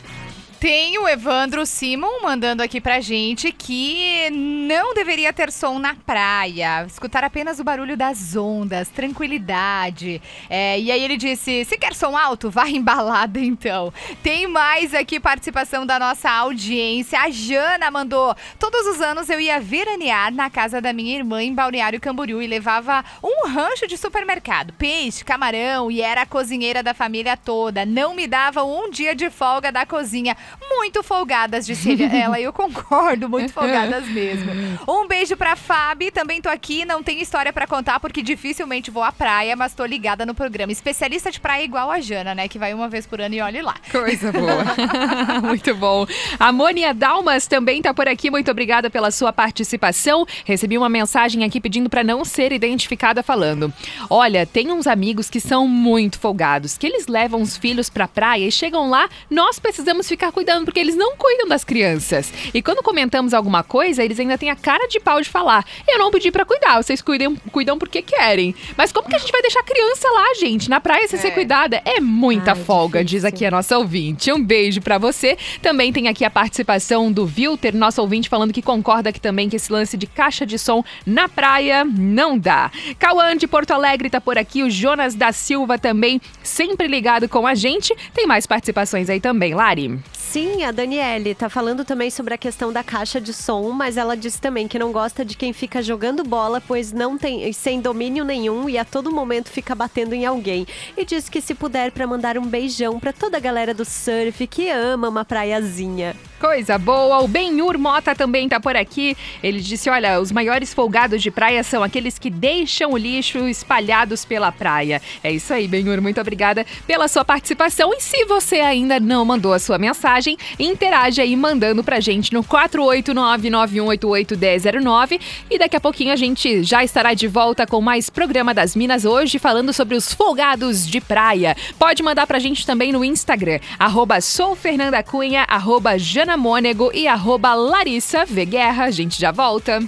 Tem 0.59 0.97
o 0.99 1.07
Evandro 1.07 1.67
Simon 1.67 2.23
mandando 2.23 2.63
aqui 2.63 2.81
pra 2.81 2.99
gente 2.99 3.53
que 3.53 4.31
não 4.31 4.95
deveria 4.95 5.31
ter 5.31 5.53
som 5.53 5.79
na 5.79 5.95
praia. 5.95 6.87
Escutar 6.87 7.23
apenas 7.23 7.61
o 7.61 7.65
barulho 7.65 7.95
das 7.95 8.35
ondas, 8.35 8.89
tranquilidade. 8.89 10.21
É, 10.49 10.81
e 10.81 10.91
aí 10.91 11.05
ele 11.05 11.19
disse: 11.19 11.63
se 11.67 11.77
quer 11.77 11.95
som 11.95 12.17
alto, 12.17 12.51
vá 12.51 12.69
embalada 12.71 13.39
então. 13.39 13.93
Tem 14.23 14.47
mais 14.47 14.95
aqui 14.95 15.21
participação 15.21 15.85
da 15.85 15.99
nossa 15.99 16.31
audiência. 16.31 17.21
A 17.21 17.29
Jana 17.29 17.91
mandou: 17.91 18.35
todos 18.59 18.87
os 18.87 19.03
anos 19.03 19.29
eu 19.29 19.39
ia 19.39 19.61
veranear 19.61 20.33
na 20.33 20.49
casa 20.49 20.81
da 20.81 20.93
minha 20.93 21.17
irmã 21.17 21.43
em 21.43 21.55
Balneário 21.55 22.01
Camboriú 22.01 22.41
e 22.41 22.47
levava 22.47 23.05
um 23.23 23.47
rancho 23.47 23.87
de 23.87 23.99
supermercado, 23.99 24.73
peixe, 24.73 25.23
camarão 25.23 25.91
e 25.91 26.01
era 26.01 26.23
a 26.23 26.27
cozinheira 26.27 26.83
da 26.83 26.95
família 26.95 27.37
toda. 27.37 27.85
Não 27.85 28.15
me 28.15 28.27
dava 28.27 28.65
um 28.65 28.91
dia 28.91 29.15
de 29.15 29.29
folga 29.29 29.71
da 29.71 29.85
cozinha 29.85 30.35
muito 30.69 31.03
folgadas, 31.03 31.67
disse 31.67 31.97
ela. 32.15 32.39
E 32.39 32.45
eu 32.45 32.53
concordo, 32.53 33.29
muito 33.29 33.53
folgadas 33.53 34.07
mesmo. 34.09 34.51
Um 34.87 35.07
beijo 35.07 35.37
pra 35.37 35.57
Fabi, 35.57 36.11
também 36.11 36.41
tô 36.41 36.49
aqui, 36.49 36.85
não 36.85 37.03
tenho 37.03 37.21
história 37.21 37.53
para 37.53 37.67
contar 37.67 38.01
porque 38.01 38.23
dificilmente 38.23 38.91
vou 38.91 39.03
à 39.03 39.13
praia, 39.13 39.57
mas 39.57 39.75
tô 39.75 39.85
ligada 39.85 40.27
no 40.27 40.35
programa. 40.35 40.73
Especialista 40.73 41.31
de 41.31 41.41
praia 41.41 41.65
igual 41.65 41.91
a 41.91 42.01
Jana, 42.01 42.35
né? 42.35 42.49
Que 42.49 42.59
vai 42.59 42.75
uma 42.75 42.89
vez 42.89 43.07
por 43.07 43.21
ano 43.21 43.35
e 43.35 43.41
olhe 43.41 43.63
lá. 43.63 43.75
Coisa 43.91 44.33
boa. 44.33 44.65
muito 45.43 45.75
bom. 45.75 46.07
A 46.39 46.53
Mônia 46.53 46.93
Dalmas 46.93 47.47
também 47.47 47.83
tá 47.83 47.93
por 47.93 48.09
aqui, 48.09 48.31
muito 48.31 48.51
obrigada 48.51 48.91
pela 48.91 49.11
sua 49.11 49.33
participação. 49.33 50.27
Recebi 50.45 50.77
uma 50.77 50.89
mensagem 50.89 51.45
aqui 51.45 51.61
pedindo 51.61 51.89
para 51.89 52.05
não 52.05 52.25
ser 52.25 52.53
identificada 52.53 53.23
falando: 53.23 53.73
Olha, 54.09 54.47
tem 54.47 54.71
uns 54.71 54.87
amigos 54.87 55.31
que 55.31 55.41
são 55.41 55.67
muito 55.67 56.19
folgados, 56.19 56.77
que 56.77 56.87
eles 56.87 57.07
levam 57.07 57.43
os 57.43 57.57
filhos 57.57 57.89
pra 57.89 58.09
praia 58.09 58.47
e 58.47 58.53
chegam 58.53 58.89
lá, 58.89 59.09
nós 59.31 59.59
precisamos 59.59 60.09
ficar 60.09 60.33
cuidando, 60.37 60.67
porque 60.67 60.79
eles 60.79 60.95
não 60.95 61.17
cuidam 61.17 61.49
das 61.49 61.65
crianças. 61.65 62.31
E 62.53 62.61
quando 62.61 62.83
comentamos 62.83 63.33
alguma 63.33 63.63
coisa, 63.63 64.05
eles 64.05 64.21
ainda 64.21 64.37
têm 64.37 64.51
a 64.51 64.57
cara 64.57 64.87
de 64.87 65.01
pau 65.01 65.19
de 65.19 65.31
falar: 65.31 65.65
Eu 65.89 65.99
não 65.99 66.11
pedi 66.11 66.31
para 66.31 66.45
cuidar, 66.45 66.77
vocês 66.77 67.01
cuidam, 67.01 67.35
cuidam 67.51 67.79
porque 67.79 68.03
querem. 68.03 68.55
Mas 68.77 68.93
como 68.93 69.09
que 69.09 69.17
a 69.17 69.19
gente 69.19 69.33
vai 69.33 69.41
deixar 69.41 69.61
a 69.61 69.63
criança 69.63 70.07
lá, 70.11 70.35
gente, 70.35 70.69
na 70.69 70.79
praia 70.79 71.09
sem 71.09 71.19
é. 71.19 71.23
ser 71.23 71.31
cuidada? 71.31 71.81
É 71.87 72.01
muita 72.01 72.53
Ai, 72.53 72.57
folga, 72.57 73.03
difícil. 73.03 73.17
diz 73.17 73.25
aqui 73.25 73.47
a 73.47 73.51
nossa 73.51 73.79
ouvinte. 73.79 74.31
Um 74.31 74.43
beijo 74.43 74.83
para 74.83 74.99
você. 74.99 75.39
Também 75.63 75.91
tem 75.91 76.07
aqui 76.07 76.23
a 76.23 76.31
participação 76.31 77.11
do 77.11 77.25
Vilter, 77.25 77.75
nosso 77.75 78.03
ouvinte, 78.03 78.29
falando 78.29 78.53
que 78.53 78.61
concorda 78.61 79.09
aqui 79.09 79.21
também 79.21 79.49
que 79.49 79.57
esse 79.57 79.73
lance 79.73 79.97
de 79.97 80.07
caixa 80.07 80.45
de 80.45 80.59
som 80.59 80.85
na 81.07 81.31
praia 81.31 81.83
não 81.83 82.39
dá. 82.39 82.71
Cauã 82.99 83.35
de 83.35 83.47
Porto 83.47 83.71
Alegre 83.71 84.11
tá 84.11 84.21
por 84.21 84.37
aqui, 84.37 84.63
o 84.63 84.71
Jonas 84.71 85.15
da 85.15 85.33
Silva 85.33 85.79
também, 85.79 86.21
sempre 86.43 86.87
ligado 86.87 87.27
com 87.27 87.47
a 87.47 87.55
gente. 87.55 87.97
Tem 88.13 88.27
mais 88.27 88.47
participações 88.47 89.09
aí 89.09 89.21
também, 89.21 89.55
Lari. 89.55 89.99
Sim, 90.37 90.65
a 90.65 90.71
Daniele 90.71 91.35
tá 91.35 91.49
falando 91.49 91.83
também 91.83 92.11
sobre 92.11 92.35
a 92.35 92.37
questão 92.37 92.71
da 92.71 92.85
caixa 92.85 93.19
de 93.19 93.33
som, 93.33 93.71
mas 93.71 93.97
ela 93.97 94.15
disse 94.15 94.39
também 94.39 94.69
que 94.69 94.79
não 94.79 94.93
gosta 94.93 95.25
de 95.25 95.35
quem 95.35 95.51
fica 95.51 95.81
jogando 95.81 96.23
bola, 96.23 96.61
pois 96.61 96.93
não 96.93 97.17
tem 97.17 97.51
sem 97.55 97.81
domínio 97.81 98.23
nenhum 98.23 98.69
e 98.69 98.77
a 98.77 98.85
todo 98.85 99.11
momento 99.11 99.49
fica 99.49 99.75
batendo 99.75 100.15
em 100.15 100.27
alguém. 100.27 100.67
E 100.95 101.07
diz 101.07 101.31
que 101.31 101.41
se 101.41 101.55
puder 101.55 101.91
para 101.91 102.07
mandar 102.07 102.37
um 102.37 102.47
beijão 102.47 103.01
para 103.01 103.15
toda 103.15 103.39
a 103.39 103.41
galera 103.41 103.73
do 103.73 103.87
surf 103.87 104.47
que 104.47 104.69
ama 104.69 105.09
uma 105.09 105.25
praiazinha. 105.25 106.15
Coisa 106.47 106.79
boa. 106.79 107.25
O 107.25 107.27
Benhur 107.27 107.77
Mota 107.77 108.15
também 108.15 108.49
tá 108.49 108.61
por 108.61 108.77
aqui. 108.77 109.17
Ele 109.43 109.61
disse: 109.61 109.91
Olha, 109.91 110.21
os 110.21 110.31
maiores 110.31 110.73
folgados 110.73 111.21
de 111.21 111.29
praia 111.29 111.65
são 111.65 111.83
aqueles 111.83 112.21
que 112.21 112.31
deixam 112.31 112.93
o 112.93 112.97
lixo 112.97 113.49
espalhados 113.49 114.25
pela 114.25 114.53
praia. 114.53 115.03
É 115.25 115.33
isso 115.33 115.53
aí, 115.53 115.67
Benhur. 115.67 116.01
Muito 116.01 116.21
obrigada 116.21 116.65
pela 116.87 117.09
sua 117.09 117.25
participação. 117.25 117.93
E 117.93 118.01
se 118.01 118.25
você 118.27 118.61
ainda 118.61 119.01
não 119.01 119.25
mandou 119.25 119.53
a 119.53 119.59
sua 119.59 119.77
mensagem, 119.77 120.39
interage 120.57 121.21
aí 121.21 121.35
mandando 121.35 121.83
pra 121.83 121.99
gente 121.99 122.33
no 122.33 122.45
48991881009. 122.45 125.21
E 125.51 125.59
daqui 125.59 125.77
a 125.77 125.81
pouquinho 125.81 126.13
a 126.13 126.17
gente 126.17 126.63
já 126.63 126.85
estará 126.85 127.13
de 127.13 127.27
volta 127.27 127.67
com 127.67 127.81
mais 127.81 128.09
programa 128.09 128.55
das 128.55 128.77
Minas 128.77 129.05
hoje, 129.05 129.41
falando 129.41 129.73
sobre 129.73 129.97
os 129.97 130.13
folgados 130.13 130.87
de 130.87 131.01
praia. 131.01 131.57
Pode 131.77 132.05
mandar 132.05 132.25
pra 132.25 132.39
gente 132.39 132.65
também 132.65 132.93
no 132.93 133.05
Instagram, 133.05 133.59
arroba 133.81 134.21
soufernandacunha, 134.21 135.45
arroba 135.49 135.99
Mônego 136.37 136.91
e 136.93 137.09
arroba 137.09 137.55
Larissa 137.55 138.25
V 138.25 138.45
Guerra. 138.45 138.85
A 138.85 138.91
gente 138.91 139.21
já 139.21 139.33
volta. 139.33 139.81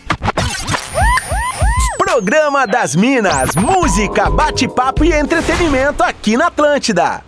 Programa 1.98 2.66
das 2.66 2.96
Minas, 2.96 3.54
música, 3.54 4.30
bate-papo 4.30 5.04
e 5.04 5.12
entretenimento 5.12 6.02
aqui 6.02 6.37
na 6.37 6.46
Atlântida. 6.46 7.28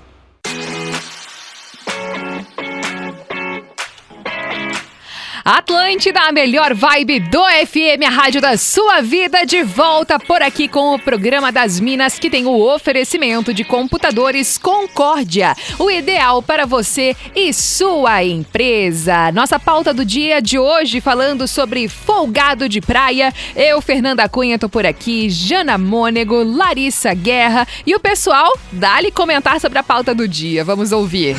Atlântida, 5.50 6.20
a 6.20 6.30
melhor 6.30 6.74
vibe 6.74 7.18
do 7.18 7.42
FM, 7.66 8.06
a 8.06 8.08
rádio 8.08 8.40
da 8.40 8.56
sua 8.56 9.00
vida, 9.00 9.44
de 9.44 9.64
volta 9.64 10.16
por 10.16 10.40
aqui 10.40 10.68
com 10.68 10.94
o 10.94 10.98
programa 10.98 11.50
das 11.50 11.80
Minas, 11.80 12.20
que 12.20 12.30
tem 12.30 12.46
o 12.46 12.60
oferecimento 12.60 13.52
de 13.52 13.64
computadores 13.64 14.56
Concórdia, 14.56 15.56
o 15.76 15.90
ideal 15.90 16.40
para 16.40 16.66
você 16.66 17.16
e 17.34 17.52
sua 17.52 18.22
empresa. 18.22 19.32
Nossa 19.32 19.58
pauta 19.58 19.92
do 19.92 20.04
dia 20.04 20.40
de 20.40 20.56
hoje 20.56 21.00
falando 21.00 21.48
sobre 21.48 21.88
folgado 21.88 22.68
de 22.68 22.80
praia. 22.80 23.34
Eu, 23.56 23.80
Fernanda 23.80 24.28
Cunha, 24.28 24.56
tô 24.56 24.68
por 24.68 24.86
aqui, 24.86 25.28
Jana 25.28 25.76
Mônego, 25.76 26.44
Larissa 26.44 27.12
Guerra 27.12 27.66
e 27.84 27.92
o 27.92 27.98
pessoal, 27.98 28.56
dá-lhe 28.70 29.10
comentar 29.10 29.60
sobre 29.60 29.80
a 29.80 29.82
pauta 29.82 30.14
do 30.14 30.28
dia. 30.28 30.62
Vamos 30.62 30.92
ouvir. 30.92 31.34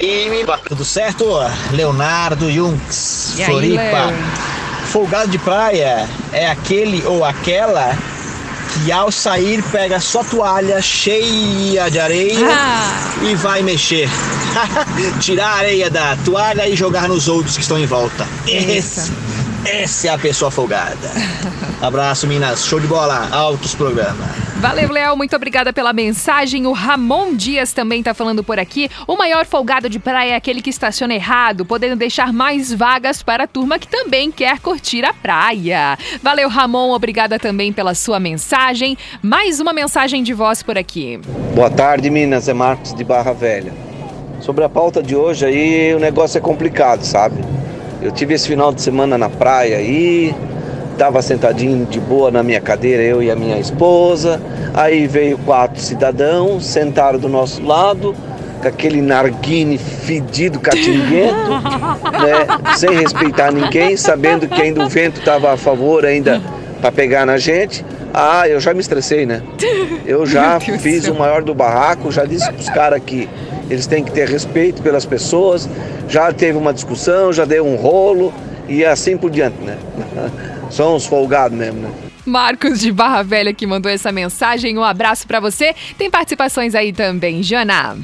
E 0.00 0.44
tudo 0.68 0.84
certo? 0.84 1.24
Leonardo 1.72 2.50
Junks, 2.50 3.34
Floripa. 3.44 4.12
Folgado 4.86 5.28
de 5.28 5.38
praia 5.38 6.08
é 6.32 6.48
aquele 6.48 7.04
ou 7.04 7.24
aquela 7.24 7.96
que 8.72 8.92
ao 8.92 9.10
sair 9.10 9.62
pega 9.70 9.98
só 9.98 10.22
toalha 10.22 10.80
cheia 10.80 11.90
de 11.90 11.98
areia 11.98 12.48
ah. 12.48 13.14
e 13.22 13.34
vai 13.34 13.62
mexer. 13.62 14.08
Tirar 15.20 15.48
a 15.48 15.56
areia 15.56 15.90
da 15.90 16.16
toalha 16.24 16.68
e 16.68 16.76
jogar 16.76 17.08
nos 17.08 17.28
outros 17.28 17.56
que 17.56 17.62
estão 17.62 17.78
em 17.78 17.86
volta. 17.86 18.26
Esse, 18.46 19.12
essa 19.64 20.08
é 20.08 20.10
a 20.10 20.18
pessoa 20.18 20.50
folgada. 20.50 21.10
Abraço, 21.82 22.26
Minas. 22.26 22.64
Show 22.64 22.80
de 22.80 22.86
bola. 22.86 23.28
Altos 23.30 23.74
programas. 23.74 24.47
Valeu, 24.60 24.90
Léo. 24.90 25.16
Muito 25.16 25.36
obrigada 25.36 25.72
pela 25.72 25.92
mensagem. 25.92 26.66
O 26.66 26.72
Ramon 26.72 27.36
Dias 27.36 27.72
também 27.72 28.00
está 28.00 28.12
falando 28.12 28.42
por 28.42 28.58
aqui. 28.58 28.90
O 29.06 29.14
maior 29.16 29.46
folgado 29.46 29.88
de 29.88 30.00
praia 30.00 30.32
é 30.32 30.34
aquele 30.34 30.60
que 30.60 30.68
estaciona 30.68 31.14
errado, 31.14 31.64
podendo 31.64 31.94
deixar 31.94 32.32
mais 32.32 32.72
vagas 32.72 33.22
para 33.22 33.44
a 33.44 33.46
turma 33.46 33.78
que 33.78 33.86
também 33.86 34.32
quer 34.32 34.58
curtir 34.58 35.04
a 35.04 35.14
praia. 35.14 35.96
Valeu, 36.20 36.48
Ramon. 36.48 36.90
Obrigada 36.90 37.38
também 37.38 37.72
pela 37.72 37.94
sua 37.94 38.18
mensagem. 38.18 38.98
Mais 39.22 39.60
uma 39.60 39.72
mensagem 39.72 40.24
de 40.24 40.34
voz 40.34 40.60
por 40.60 40.76
aqui. 40.76 41.20
Boa 41.54 41.70
tarde, 41.70 42.10
Minas. 42.10 42.48
É 42.48 42.52
Marcos 42.52 42.92
de 42.92 43.04
Barra 43.04 43.32
Velha. 43.32 43.72
Sobre 44.40 44.64
a 44.64 44.68
pauta 44.68 45.00
de 45.00 45.14
hoje 45.14 45.46
aí, 45.46 45.94
o 45.94 46.00
negócio 46.00 46.36
é 46.36 46.40
complicado, 46.40 47.04
sabe? 47.04 47.44
Eu 48.02 48.10
tive 48.10 48.34
esse 48.34 48.48
final 48.48 48.72
de 48.72 48.82
semana 48.82 49.16
na 49.16 49.30
praia 49.30 49.76
aí, 49.76 50.34
tava 50.98 51.22
sentadinho 51.22 51.86
de 51.86 52.00
boa 52.00 52.30
na 52.30 52.42
minha 52.42 52.60
cadeira, 52.60 53.02
eu 53.02 53.22
e 53.22 53.30
a 53.30 53.36
minha 53.36 53.56
esposa. 53.58 54.40
Aí 54.74 55.06
veio 55.06 55.38
quatro 55.38 55.80
cidadãos, 55.80 56.66
sentaram 56.66 57.20
do 57.20 57.28
nosso 57.28 57.64
lado, 57.64 58.14
com 58.60 58.66
aquele 58.66 59.00
narguine 59.00 59.78
fedido, 59.78 60.58
catinguento, 60.58 61.50
né? 62.12 62.74
Sem 62.76 62.90
respeitar 62.96 63.52
ninguém, 63.52 63.96
sabendo 63.96 64.48
que 64.48 64.60
ainda 64.60 64.84
o 64.84 64.88
vento 64.88 65.20
estava 65.20 65.52
a 65.52 65.56
favor 65.56 66.04
ainda 66.04 66.42
para 66.80 66.90
pegar 66.90 67.24
na 67.24 67.38
gente. 67.38 67.84
Ah, 68.12 68.48
eu 68.48 68.58
já 68.58 68.74
me 68.74 68.80
estressei, 68.80 69.24
né? 69.24 69.40
Eu 70.04 70.26
já 70.26 70.58
fiz 70.58 71.06
o 71.06 71.14
maior 71.14 71.42
do 71.42 71.54
barraco, 71.54 72.10
já 72.10 72.24
disse 72.24 72.50
para 72.50 72.60
os 72.60 72.68
caras 72.70 73.02
que 73.06 73.28
eles 73.70 73.86
têm 73.86 74.02
que 74.02 74.10
ter 74.10 74.28
respeito 74.28 74.82
pelas 74.82 75.06
pessoas. 75.06 75.68
Já 76.08 76.32
teve 76.32 76.58
uma 76.58 76.72
discussão, 76.72 77.32
já 77.32 77.44
deu 77.44 77.64
um 77.64 77.76
rolo 77.76 78.32
e 78.66 78.84
assim 78.84 79.16
por 79.16 79.30
diante, 79.30 79.58
né? 79.62 79.76
São 80.70 80.96
uns 80.96 81.06
folgados 81.06 81.56
mesmo, 81.56 81.80
né? 81.80 81.92
Marcos 82.26 82.80
de 82.80 82.92
Barra 82.92 83.22
Velha 83.22 83.54
que 83.54 83.66
mandou 83.66 83.90
essa 83.90 84.12
mensagem. 84.12 84.76
Um 84.76 84.84
abraço 84.84 85.26
para 85.26 85.40
você. 85.40 85.74
Tem 85.96 86.10
participações 86.10 86.74
aí 86.74 86.92
também, 86.92 87.42
Jana. 87.42 87.96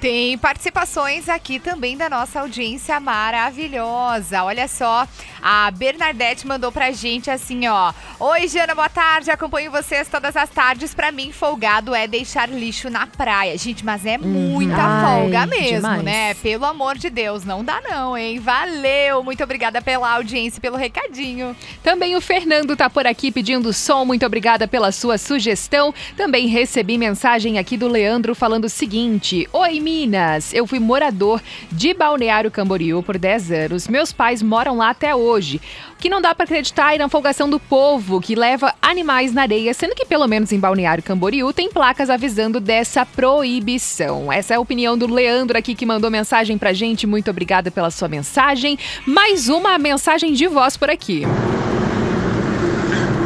Tem 0.00 0.38
participações 0.38 1.28
aqui 1.28 1.58
também 1.58 1.94
da 1.94 2.08
nossa 2.08 2.40
audiência 2.40 2.98
maravilhosa. 2.98 4.42
Olha 4.44 4.66
só, 4.66 5.06
a 5.42 5.70
Bernadette 5.70 6.46
mandou 6.46 6.72
pra 6.72 6.90
gente 6.90 7.30
assim, 7.30 7.68
ó. 7.68 7.92
Oi, 8.18 8.48
Jana, 8.48 8.74
boa 8.74 8.88
tarde. 8.88 9.30
Acompanho 9.30 9.70
vocês 9.70 10.08
todas 10.08 10.34
as 10.36 10.48
tardes. 10.48 10.94
Pra 10.94 11.12
mim, 11.12 11.32
folgado 11.32 11.94
é 11.94 12.06
deixar 12.06 12.48
lixo 12.48 12.88
na 12.88 13.06
praia. 13.06 13.58
Gente, 13.58 13.84
mas 13.84 14.06
é 14.06 14.16
muita 14.16 14.74
Ai, 14.82 15.04
folga 15.20 15.46
mesmo, 15.46 15.76
demais. 15.76 16.02
né? 16.02 16.32
Pelo 16.34 16.64
amor 16.64 16.96
de 16.96 17.10
Deus, 17.10 17.44
não 17.44 17.62
dá 17.62 17.82
não, 17.82 18.16
hein? 18.16 18.38
Valeu. 18.38 19.22
Muito 19.22 19.44
obrigada 19.44 19.82
pela 19.82 20.10
audiência 20.14 20.56
e 20.56 20.60
pelo 20.62 20.78
recadinho. 20.78 21.54
Também 21.82 22.16
o 22.16 22.22
Fernando 22.22 22.74
tá 22.74 22.88
por 22.88 23.06
aqui 23.06 23.30
pedindo 23.30 23.70
som. 23.74 24.06
Muito 24.06 24.24
obrigada 24.24 24.66
pela 24.66 24.92
sua 24.92 25.18
sugestão. 25.18 25.92
Também 26.16 26.46
recebi 26.46 26.96
mensagem 26.96 27.58
aqui 27.58 27.76
do 27.76 27.86
Leandro 27.86 28.34
falando 28.34 28.64
o 28.64 28.70
seguinte: 28.70 29.46
Oi, 29.52 29.78
Minas. 29.90 30.54
Eu 30.54 30.68
fui 30.68 30.78
morador 30.78 31.42
de 31.72 31.92
Balneário 31.92 32.48
Camboriú 32.48 33.02
por 33.02 33.18
10 33.18 33.50
anos. 33.50 33.88
Meus 33.88 34.12
pais 34.12 34.40
moram 34.40 34.76
lá 34.76 34.90
até 34.90 35.16
hoje. 35.16 35.60
O 35.92 35.96
que 35.96 36.08
não 36.08 36.20
dá 36.20 36.32
para 36.32 36.44
acreditar 36.44 36.94
é 36.94 36.98
na 36.98 37.08
folgação 37.08 37.50
do 37.50 37.58
povo 37.58 38.20
que 38.20 38.36
leva 38.36 38.72
animais 38.80 39.32
na 39.34 39.42
areia, 39.42 39.74
sendo 39.74 39.96
que 39.96 40.06
pelo 40.06 40.28
menos 40.28 40.52
em 40.52 40.60
Balneário 40.60 41.02
Camboriú 41.02 41.52
tem 41.52 41.68
placas 41.68 42.08
avisando 42.08 42.60
dessa 42.60 43.04
proibição. 43.04 44.32
Essa 44.32 44.54
é 44.54 44.56
a 44.56 44.60
opinião 44.60 44.96
do 44.96 45.12
Leandro 45.12 45.58
aqui 45.58 45.74
que 45.74 45.84
mandou 45.84 46.08
mensagem 46.08 46.56
pra 46.56 46.72
gente. 46.72 47.04
Muito 47.04 47.28
obrigada 47.28 47.68
pela 47.72 47.90
sua 47.90 48.06
mensagem. 48.06 48.78
Mais 49.04 49.48
uma 49.48 49.76
mensagem 49.76 50.32
de 50.32 50.46
voz 50.46 50.76
por 50.76 50.88
aqui. 50.88 51.24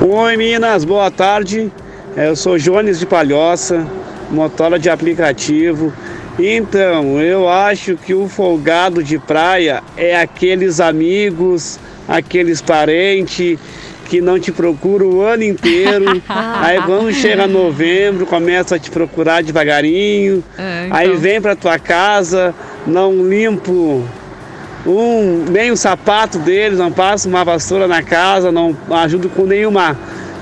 Oi, 0.00 0.36
Minas, 0.38 0.82
boa 0.84 1.10
tarde. 1.10 1.70
Eu 2.16 2.34
sou 2.34 2.56
Jones 2.56 2.98
de 2.98 3.04
Palhoça, 3.04 3.86
motora 4.30 4.78
de 4.78 4.88
aplicativo. 4.88 5.92
Então, 6.38 7.20
eu 7.20 7.48
acho 7.48 7.96
que 7.96 8.12
o 8.12 8.28
folgado 8.28 9.02
de 9.02 9.18
praia 9.18 9.82
é 9.96 10.16
aqueles 10.16 10.80
amigos, 10.80 11.78
aqueles 12.08 12.60
parentes 12.60 13.58
que 14.06 14.20
não 14.20 14.38
te 14.38 14.50
procuram 14.50 15.06
o 15.10 15.20
ano 15.20 15.44
inteiro. 15.44 16.20
aí 16.28 16.78
vamos 16.80 17.16
chegar 17.16 17.46
novembro, 17.46 18.26
começa 18.26 18.74
a 18.74 18.78
te 18.78 18.90
procurar 18.90 19.42
devagarinho. 19.42 20.42
É, 20.58 20.86
então. 20.86 20.96
Aí 20.96 21.16
vem 21.16 21.40
para 21.40 21.54
tua 21.54 21.78
casa, 21.78 22.52
não 22.84 23.28
limpo 23.28 24.02
um, 24.84 25.44
nem 25.48 25.70
o 25.70 25.76
sapato 25.76 26.38
deles, 26.38 26.78
não 26.78 26.90
passo 26.90 27.28
uma 27.28 27.44
vassoura 27.44 27.86
na 27.86 28.02
casa, 28.02 28.50
não 28.50 28.76
ajudo 28.90 29.28
com 29.28 29.44
nenhuma, 29.44 29.96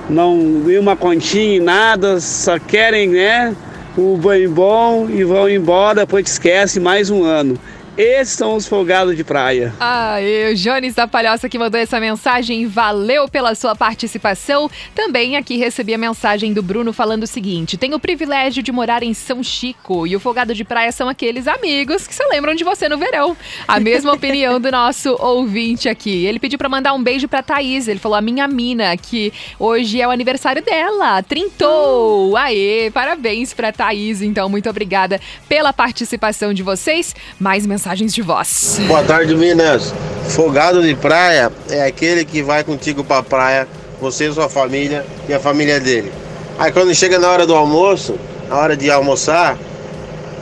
não, 0.09 0.37
nenhuma 0.37 0.97
continha, 0.97 1.63
nada, 1.63 2.19
só 2.19 2.59
querem, 2.59 3.09
né? 3.09 3.55
O 3.97 4.17
banho 4.17 4.51
bom 4.51 5.09
e 5.09 5.25
vão 5.25 5.49
embora, 5.49 6.01
depois 6.01 6.25
te 6.25 6.29
esquece 6.29 6.81
mais 6.81 7.11
um 7.11 7.25
ano. 7.25 7.59
Esses 7.97 8.39
são 8.39 8.57
os 8.57 8.67
folgados 8.67 9.15
de 9.15 9.23
praia. 9.23 9.75
Aê, 9.79 10.51
o 10.51 10.57
Jones 10.57 10.95
da 10.95 11.07
Palhoça 11.07 11.47
que 11.47 11.59
mandou 11.59 11.79
essa 11.79 12.01
mensagem. 12.01 12.67
Valeu 12.67 13.29
pela 13.29 13.55
sua 13.55 13.77
participação. 13.77 14.71
Também 14.95 15.37
aqui 15.37 15.59
recebi 15.59 15.93
a 15.93 15.99
mensagem 15.99 16.55
do 16.55 16.63
Bruno 16.63 16.95
falando 16.95 17.25
o 17.25 17.27
seguinte: 17.27 17.77
tenho 17.77 17.97
o 17.97 18.01
privilégio 18.01 18.63
de 18.63 18.73
morar 18.73 19.03
em 19.03 19.13
São 19.13 19.43
Chico 19.43 20.07
e 20.07 20.17
o 20.17 20.21
folgado 20.21 20.55
de 20.55 20.65
praia 20.65 20.91
são 20.91 21.07
aqueles 21.07 21.47
amigos 21.47 22.07
que 22.07 22.15
se 22.15 22.25
lembram 22.29 22.55
de 22.55 22.65
você 22.65 22.89
no 22.89 22.97
verão. 22.97 23.37
A 23.69 23.79
mesma 23.79 24.13
opinião 24.15 24.59
do 24.59 24.71
nosso 24.71 25.15
ouvinte 25.21 25.87
aqui. 25.87 26.25
Ele 26.25 26.39
pediu 26.39 26.59
para 26.59 26.71
mandar 26.71 26.95
um 26.95 27.03
beijo 27.03 27.29
para 27.29 27.43
Thaís. 27.43 27.89
Ele 27.89 28.01
falou: 28.01 28.17
a 28.17 28.23
minha 28.23 28.49
mina, 28.49 28.97
que 28.97 29.31
hoje 29.59 30.01
é 30.01 30.09
o 30.09 30.11
aniversário 30.11 30.63
dela. 30.63 31.23
Trintou! 31.23 32.39
Aê, 32.39 32.91
parabéns 32.91 33.53
para 33.53 33.71
Thaís. 33.71 34.23
Então, 34.23 34.49
muito 34.49 34.71
obrigada 34.71 35.21
pela 35.47 35.75
participação 35.75 36.55
de 36.55 36.63
vocês. 36.63 37.15
Mais 37.39 37.67
mensagens 37.67 37.82
mensagens 37.83 38.15
de 38.15 38.23
voz. 38.23 38.81
Boa 38.87 39.03
tarde, 39.03 39.35
Minas. 39.35 39.93
Fogado 40.29 40.81
de 40.83 40.95
praia 40.95 41.51
é 41.69 41.85
aquele 41.85 42.25
que 42.25 42.41
vai 42.41 42.63
contigo 42.63 43.03
pra 43.03 43.25
praia, 43.25 43.67
você 44.01 44.29
e 44.29 44.33
sua 44.33 44.49
família 44.49 45.05
e 45.29 45.35
a 45.35 45.41
família 45.41 45.81
dele. 45.81 46.13
Aí 46.61 46.71
quando 46.71 46.95
chega 46.95 47.19
na 47.19 47.29
hora 47.29 47.45
do 47.45 47.57
almoço, 47.57 48.15
na 48.49 48.57
hora 48.57 48.77
de 48.77 48.89
almoçar, 48.89 49.59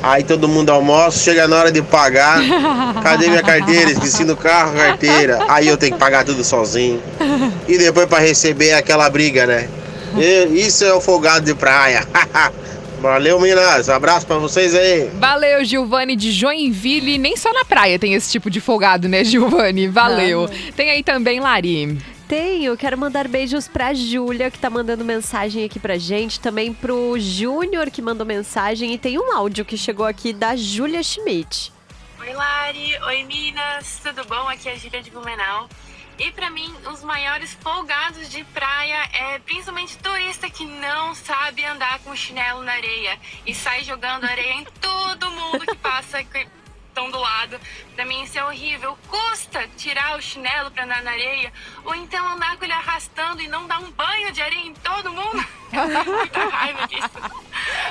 aí 0.03 0.23
todo 0.23 0.47
mundo 0.47 0.69
almoça, 0.69 1.19
chega 1.19 1.49
na 1.49 1.57
hora 1.57 1.73
de 1.73 1.81
pagar, 1.81 2.43
cadê 3.03 3.29
minha 3.29 3.43
carteira? 3.43 3.91
Esqueci 3.91 4.23
no 4.23 4.37
carro 4.37 4.73
a 4.73 4.89
carteira. 4.89 5.39
Aí 5.49 5.67
eu 5.67 5.79
tenho 5.79 5.95
que 5.95 5.99
pagar 5.99 6.27
tudo 6.27 6.45
sozinho. 6.45 7.03
E 7.67 7.79
depois 7.79 8.07
para 8.07 8.19
receber 8.19 8.75
aquela 8.75 9.09
briga, 9.09 9.47
né? 9.47 9.67
Isso 10.53 10.85
é 10.85 10.93
o 10.93 11.01
folgado 11.01 11.47
de 11.47 11.55
praia. 11.55 12.07
Valeu, 13.01 13.41
Minas. 13.41 13.89
Abraço 13.89 14.27
pra 14.27 14.37
vocês 14.37 14.75
aí. 14.75 15.09
Valeu, 15.15 15.65
Giovanni 15.65 16.15
de 16.15 16.31
Joinville. 16.31 17.17
Nem 17.17 17.35
só 17.35 17.51
na 17.51 17.65
praia 17.65 17.99
tem 17.99 18.13
esse 18.13 18.31
tipo 18.31 18.51
de 18.51 18.61
folgado, 18.61 19.09
né, 19.09 19.25
Giovanni? 19.25 19.89
Valeu. 19.89 20.43
Não. 20.43 20.73
Tem 20.73 20.91
aí 20.91 21.03
também, 21.03 21.41
Lari. 21.41 21.99
Tenho, 22.29 22.77
quero 22.77 22.99
mandar 22.99 23.27
beijos 23.27 23.67
pra 23.67 23.95
Júlia, 23.95 24.51
que 24.51 24.59
tá 24.59 24.69
mandando 24.69 25.05
mensagem 25.05 25.65
aqui 25.65 25.81
pra 25.81 25.97
gente, 25.97 26.39
também 26.39 26.73
pro 26.73 27.19
Júnior, 27.19 27.91
que 27.91 28.01
mandou 28.01 28.25
mensagem, 28.25 28.93
e 28.93 28.99
tem 28.99 29.19
um 29.19 29.35
áudio 29.35 29.65
que 29.65 29.77
chegou 29.77 30.07
aqui 30.07 30.33
da 30.33 30.55
Júlia 30.55 31.03
Schmidt. 31.03 31.73
Oi, 32.21 32.33
Lari. 32.35 32.99
Oi, 33.07 33.25
Minas. 33.25 33.99
Tudo 34.05 34.25
bom? 34.29 34.47
Aqui 34.47 34.69
é 34.69 34.73
a 34.73 34.77
Júlia 34.77 35.03
de 35.03 35.11
Blumenau. 35.11 35.69
E 36.21 36.31
para 36.33 36.51
mim, 36.51 36.71
os 36.93 37.03
maiores 37.03 37.55
folgados 37.63 38.29
de 38.29 38.45
praia 38.45 39.09
é 39.11 39.39
principalmente 39.39 39.97
turista 39.97 40.51
que 40.51 40.67
não 40.67 41.15
sabe 41.15 41.65
andar 41.65 41.99
com 42.01 42.15
chinelo 42.15 42.63
na 42.63 42.73
areia 42.73 43.19
e 43.47 43.55
sai 43.55 43.83
jogando 43.85 44.25
areia 44.25 44.53
em 44.53 44.65
todo 44.65 45.31
mundo 45.31 45.67
que 45.67 45.77
passa 45.77 46.21
estão 46.21 47.11
do 47.11 47.19
lado. 47.19 47.59
Pra 47.95 48.05
mim 48.05 48.23
isso 48.23 48.39
é 48.39 48.45
horrível. 48.45 48.99
Custa 49.09 49.67
tirar 49.79 50.19
o 50.19 50.21
chinelo 50.21 50.71
pra 50.71 50.85
andar 50.85 51.03
na 51.03 51.11
areia 51.11 51.51
ou 51.87 51.95
então 51.95 52.29
andar 52.29 52.59
com 52.59 52.65
ele 52.65 52.75
arrastando 52.75 53.41
e 53.41 53.49
não 53.49 53.67
dar 53.67 53.81
um 53.81 53.91
banho 53.91 54.31
de 54.31 54.43
areia 54.43 54.67
em 54.67 54.75
todo 54.75 55.11
mundo. 55.11 55.43
Eu 55.73 56.05
tenho 56.05 56.17
muita 56.19 56.49
raiva 56.49 56.87
disso. 56.87 57.11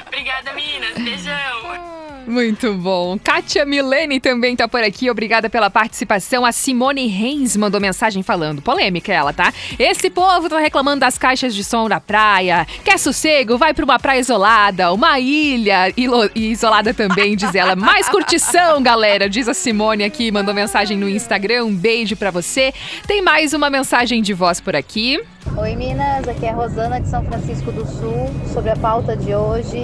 Obrigada, 0.05 0.53
Minas. 0.53 0.93
Beijão. 0.93 1.98
Muito 2.29 2.75
bom. 2.75 3.17
Kátia 3.17 3.65
Milene 3.65 4.19
também 4.19 4.55
tá 4.55 4.67
por 4.67 4.83
aqui. 4.83 5.09
Obrigada 5.09 5.49
pela 5.49 5.67
participação. 5.67 6.45
A 6.45 6.51
Simone 6.51 7.07
Reis 7.07 7.57
mandou 7.57 7.81
mensagem 7.81 8.21
falando. 8.21 8.61
Polêmica 8.61 9.11
ela, 9.11 9.33
tá? 9.33 9.51
Esse 9.79 10.11
povo 10.11 10.47
tá 10.47 10.59
reclamando 10.59 10.99
das 10.99 11.17
caixas 11.17 11.55
de 11.55 11.63
som 11.63 11.89
da 11.89 11.99
praia. 11.99 12.67
Quer 12.85 12.99
sossego? 12.99 13.57
Vai 13.57 13.73
pra 13.73 13.83
uma 13.83 13.97
praia 13.97 14.19
isolada, 14.19 14.93
uma 14.93 15.19
ilha 15.19 15.91
isolada 16.35 16.93
também, 16.93 17.35
diz 17.35 17.55
ela. 17.55 17.75
Mais 17.75 18.07
curtição, 18.07 18.79
galera, 18.83 19.27
diz 19.27 19.47
a 19.47 19.55
Simone 19.55 20.03
aqui. 20.03 20.31
Mandou 20.31 20.53
mensagem 20.53 20.95
no 20.95 21.09
Instagram. 21.09 21.65
Um 21.65 21.75
beijo 21.75 22.15
para 22.15 22.29
você. 22.29 22.71
Tem 23.07 23.23
mais 23.23 23.53
uma 23.53 23.71
mensagem 23.71 24.21
de 24.21 24.35
voz 24.35 24.61
por 24.61 24.75
aqui. 24.75 25.19
Oi, 25.57 25.75
Minas. 25.75 26.27
Aqui 26.27 26.45
é 26.45 26.51
a 26.51 26.53
Rosana 26.53 27.01
de 27.01 27.09
São 27.09 27.25
Francisco 27.25 27.71
do 27.71 27.87
Sul. 27.87 28.29
Sobre 28.53 28.69
a 28.69 28.75
pauta 28.75 29.17
de 29.17 29.33
hoje. 29.33 29.81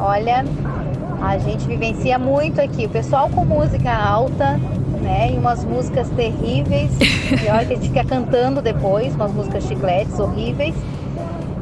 Olha, 0.00 0.44
a 1.22 1.38
gente 1.38 1.64
vivencia 1.66 2.18
muito 2.18 2.60
aqui. 2.60 2.86
O 2.86 2.88
pessoal 2.88 3.30
com 3.30 3.44
música 3.44 3.92
alta, 3.92 4.58
né? 5.00 5.30
E 5.32 5.38
umas 5.38 5.64
músicas 5.64 6.08
terríveis. 6.10 6.90
Pior 7.40 7.64
que 7.64 7.72
a 7.72 7.76
gente 7.76 7.88
fica 7.88 8.04
cantando 8.04 8.60
depois, 8.60 9.14
umas 9.14 9.32
músicas 9.32 9.64
chicletes 9.64 10.18
horríveis. 10.18 10.74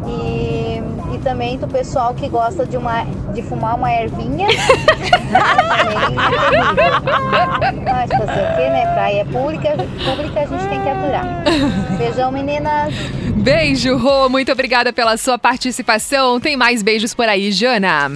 E, 0.07 0.83
e 1.14 1.18
também 1.23 1.59
do 1.59 1.68
pessoal 1.68 2.14
que 2.14 2.27
gosta 2.27 2.64
de, 2.64 2.79
uma, 2.79 3.05
de 3.35 3.42
fumar 3.42 3.77
uma 3.77 3.92
ervinha. 3.92 4.49
Mas 7.85 8.11
fazer 8.11 8.40
o 8.40 8.57
quê, 8.57 8.70
né? 8.70 8.94
Praia 8.94 9.25
pública, 9.27 9.77
pública 10.05 10.40
a 10.40 10.46
gente 10.46 10.66
tem 10.68 10.81
que 10.81 10.88
aturar. 10.88 11.44
Beijão, 11.99 12.33
meninas. 12.33 12.94
Beijo, 13.37 13.96
Rô. 13.99 14.31
Muito 14.31 14.51
obrigada 14.51 14.90
pela 14.90 15.18
sua 15.18 15.38
participação. 15.38 16.40
Tem 16.40 16.57
mais 16.57 16.83
beijos 16.83 17.12
por 17.14 17.29
aí, 17.29 17.53
Jana. 17.53 18.11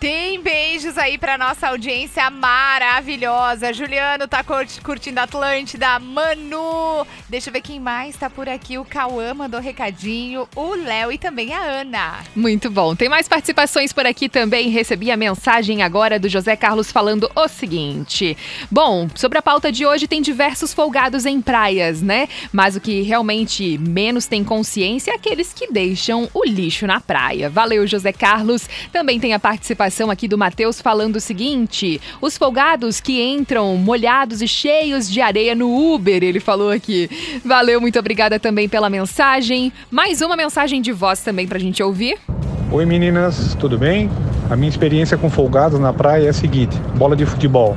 Tem 0.00 0.40
beijos 0.40 0.96
aí 0.96 1.18
pra 1.18 1.36
nossa 1.36 1.68
audiência 1.68 2.30
maravilhosa. 2.30 3.70
Juliano 3.70 4.26
tá 4.26 4.42
curtindo 4.82 5.20
Atlântida. 5.20 5.98
Manu. 5.98 7.06
Deixa 7.30 7.48
eu 7.48 7.52
ver 7.52 7.60
quem 7.60 7.78
mais 7.78 8.16
tá 8.16 8.28
por 8.28 8.48
aqui. 8.48 8.76
O 8.76 8.84
Cauã 8.84 9.32
mandou 9.32 9.60
recadinho. 9.60 10.48
O 10.56 10.74
Léo 10.74 11.12
e 11.12 11.16
também 11.16 11.52
a 11.52 11.62
Ana. 11.62 12.24
Muito 12.34 12.68
bom. 12.68 12.96
Tem 12.96 13.08
mais 13.08 13.28
participações 13.28 13.92
por 13.92 14.04
aqui 14.04 14.28
também. 14.28 14.68
Recebi 14.68 15.12
a 15.12 15.16
mensagem 15.16 15.80
agora 15.80 16.18
do 16.18 16.28
José 16.28 16.56
Carlos 16.56 16.90
falando 16.90 17.30
o 17.36 17.46
seguinte. 17.46 18.36
Bom, 18.68 19.08
sobre 19.14 19.38
a 19.38 19.42
pauta 19.42 19.70
de 19.70 19.86
hoje 19.86 20.08
tem 20.08 20.20
diversos 20.20 20.74
folgados 20.74 21.24
em 21.24 21.40
praias, 21.40 22.02
né? 22.02 22.28
Mas 22.52 22.74
o 22.74 22.80
que 22.80 23.00
realmente 23.02 23.78
menos 23.78 24.26
tem 24.26 24.42
consciência 24.42 25.12
é 25.12 25.14
aqueles 25.14 25.52
que 25.52 25.70
deixam 25.70 26.28
o 26.34 26.44
lixo 26.44 26.84
na 26.84 27.00
praia. 27.00 27.48
Valeu, 27.48 27.86
José 27.86 28.12
Carlos. 28.12 28.68
Também 28.92 29.20
tem 29.20 29.34
a 29.34 29.38
participação 29.38 30.10
aqui 30.10 30.26
do 30.26 30.36
Matheus 30.36 30.80
falando 30.80 31.14
o 31.14 31.20
seguinte: 31.20 32.00
os 32.20 32.36
folgados 32.36 32.98
que 32.98 33.22
entram 33.22 33.76
molhados 33.76 34.42
e 34.42 34.48
cheios 34.48 35.08
de 35.08 35.20
areia 35.20 35.54
no 35.54 35.94
Uber, 35.94 36.24
ele 36.24 36.40
falou 36.40 36.70
aqui. 36.70 37.08
Valeu, 37.44 37.80
muito 37.80 37.98
obrigada 37.98 38.38
também 38.38 38.68
pela 38.68 38.90
mensagem. 38.90 39.72
Mais 39.90 40.20
uma 40.20 40.36
mensagem 40.36 40.80
de 40.80 40.92
voz 40.92 41.20
também 41.20 41.46
pra 41.46 41.58
gente 41.58 41.82
ouvir. 41.82 42.18
Oi 42.70 42.86
meninas, 42.86 43.56
tudo 43.58 43.78
bem? 43.78 44.10
A 44.48 44.56
minha 44.56 44.68
experiência 44.68 45.16
com 45.16 45.30
folgados 45.30 45.78
na 45.80 45.92
praia 45.92 46.26
é 46.26 46.28
a 46.28 46.32
seguinte: 46.32 46.76
bola 46.96 47.16
de 47.16 47.26
futebol. 47.26 47.76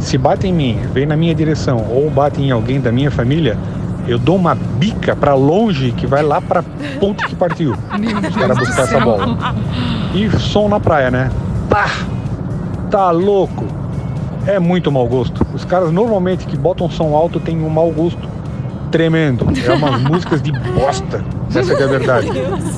Se 0.00 0.18
bate 0.18 0.46
em 0.46 0.52
mim, 0.52 0.78
vem 0.92 1.06
na 1.06 1.16
minha 1.16 1.34
direção 1.34 1.86
ou 1.90 2.10
bate 2.10 2.42
em 2.42 2.50
alguém 2.50 2.80
da 2.80 2.92
minha 2.92 3.10
família, 3.10 3.56
eu 4.06 4.18
dou 4.18 4.36
uma 4.36 4.54
bica 4.54 5.16
para 5.16 5.34
longe 5.34 5.92
que 5.92 6.06
vai 6.06 6.22
lá 6.22 6.40
para 6.40 6.62
ponto 7.00 7.26
que 7.26 7.34
partiu. 7.34 7.74
Caras 8.38 8.58
buscar 8.58 8.82
essa 8.82 9.00
bola. 9.00 9.54
E 10.14 10.28
som 10.38 10.68
na 10.68 10.78
praia, 10.78 11.10
né? 11.10 11.30
Pá! 11.70 11.90
Tá 12.90 13.10
louco! 13.10 13.64
É 14.46 14.58
muito 14.58 14.92
mau 14.92 15.08
gosto. 15.08 15.44
Os 15.54 15.64
caras 15.64 15.90
normalmente 15.90 16.46
que 16.46 16.56
botam 16.56 16.90
som 16.90 17.14
alto 17.14 17.40
têm 17.40 17.62
um 17.62 17.70
mau 17.70 17.90
gosto 17.90 18.28
tremendo. 18.94 19.48
É 19.66 19.72
umas 19.72 20.00
músicas 20.08 20.40
de 20.40 20.52
bosta. 20.52 21.24
Essa 21.52 21.72
é 21.72 21.82
a 21.82 21.86
verdade. 21.88 22.28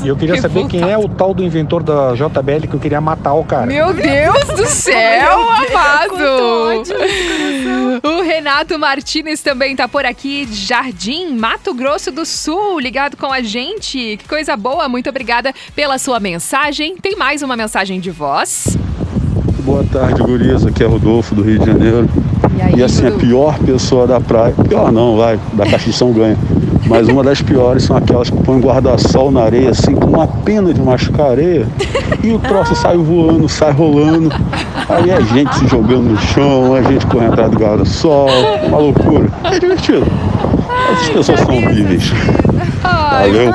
E 0.02 0.08
eu 0.08 0.16
queria 0.16 0.40
saber 0.40 0.66
quem 0.66 0.80
é 0.90 0.96
o 0.96 1.06
tal 1.06 1.34
do 1.34 1.44
inventor 1.44 1.82
da 1.82 2.14
JBL 2.14 2.66
que 2.70 2.74
eu 2.74 2.80
queria 2.80 3.02
matar 3.02 3.34
o 3.34 3.44
cara. 3.44 3.66
Meu 3.66 3.92
Deus 3.92 4.44
do 4.56 4.64
céu, 4.64 5.40
amado! 5.50 6.82
O 8.02 8.22
Renato 8.22 8.78
Martinez 8.78 9.42
também 9.42 9.76
tá 9.76 9.86
por 9.86 10.06
aqui, 10.06 10.48
Jardim, 10.50 11.36
Mato 11.36 11.74
Grosso 11.74 12.10
do 12.10 12.24
Sul, 12.24 12.80
ligado 12.80 13.18
com 13.18 13.30
a 13.30 13.42
gente. 13.42 14.16
Que 14.16 14.26
coisa 14.26 14.56
boa, 14.56 14.88
muito 14.88 15.10
obrigada 15.10 15.52
pela 15.74 15.98
sua 15.98 16.18
mensagem. 16.18 16.96
Tem 16.96 17.14
mais 17.14 17.42
uma 17.42 17.56
mensagem 17.56 18.00
de 18.00 18.10
voz. 18.10 18.78
Boa 19.66 19.84
tarde, 19.84 20.22
gurias. 20.22 20.64
Aqui 20.64 20.82
é 20.82 20.86
Rodolfo, 20.86 21.34
do 21.34 21.42
Rio 21.42 21.58
de 21.58 21.66
Janeiro. 21.66 22.08
E, 22.56 22.62
aí, 22.62 22.74
e 22.76 22.82
assim, 22.82 23.06
a 23.06 23.10
pior 23.10 23.58
pessoa 23.58 24.06
da 24.06 24.20
praia, 24.20 24.54
pior 24.68 24.90
não, 24.90 25.16
vai, 25.16 25.38
da 25.52 25.64
Caixa 25.64 25.90
de 25.90 25.92
São 25.92 26.12
Ganha. 26.12 26.36
Mas 26.86 27.08
uma 27.08 27.22
das 27.22 27.42
piores 27.42 27.82
são 27.82 27.96
aquelas 27.96 28.30
que 28.30 28.36
põem 28.42 28.60
guarda-sol 28.60 29.30
na 29.30 29.42
areia, 29.42 29.70
assim, 29.70 29.94
com 29.94 30.06
uma 30.06 30.26
pena 30.26 30.72
de 30.72 30.80
machucar 30.80 31.32
areia. 31.32 31.66
E 32.22 32.32
o 32.32 32.38
troço 32.38 32.74
sai 32.76 32.96
voando, 32.96 33.48
sai 33.48 33.72
rolando. 33.72 34.30
Aí 34.88 35.10
a 35.10 35.20
gente 35.20 35.52
se 35.56 35.66
jogando 35.66 36.10
no 36.10 36.18
chão, 36.18 36.74
a 36.74 36.82
gente 36.82 37.04
correndo 37.06 37.32
atrás 37.32 37.50
do 37.50 37.58
guarda-sol, 37.58 38.28
uma 38.66 38.78
loucura. 38.78 39.28
É 39.44 39.58
divertido. 39.58 40.06
Essas 40.92 41.08
pessoas 41.08 41.40
são 41.40 41.56
horríveis. 41.56 42.12
Valeu. 42.82 43.52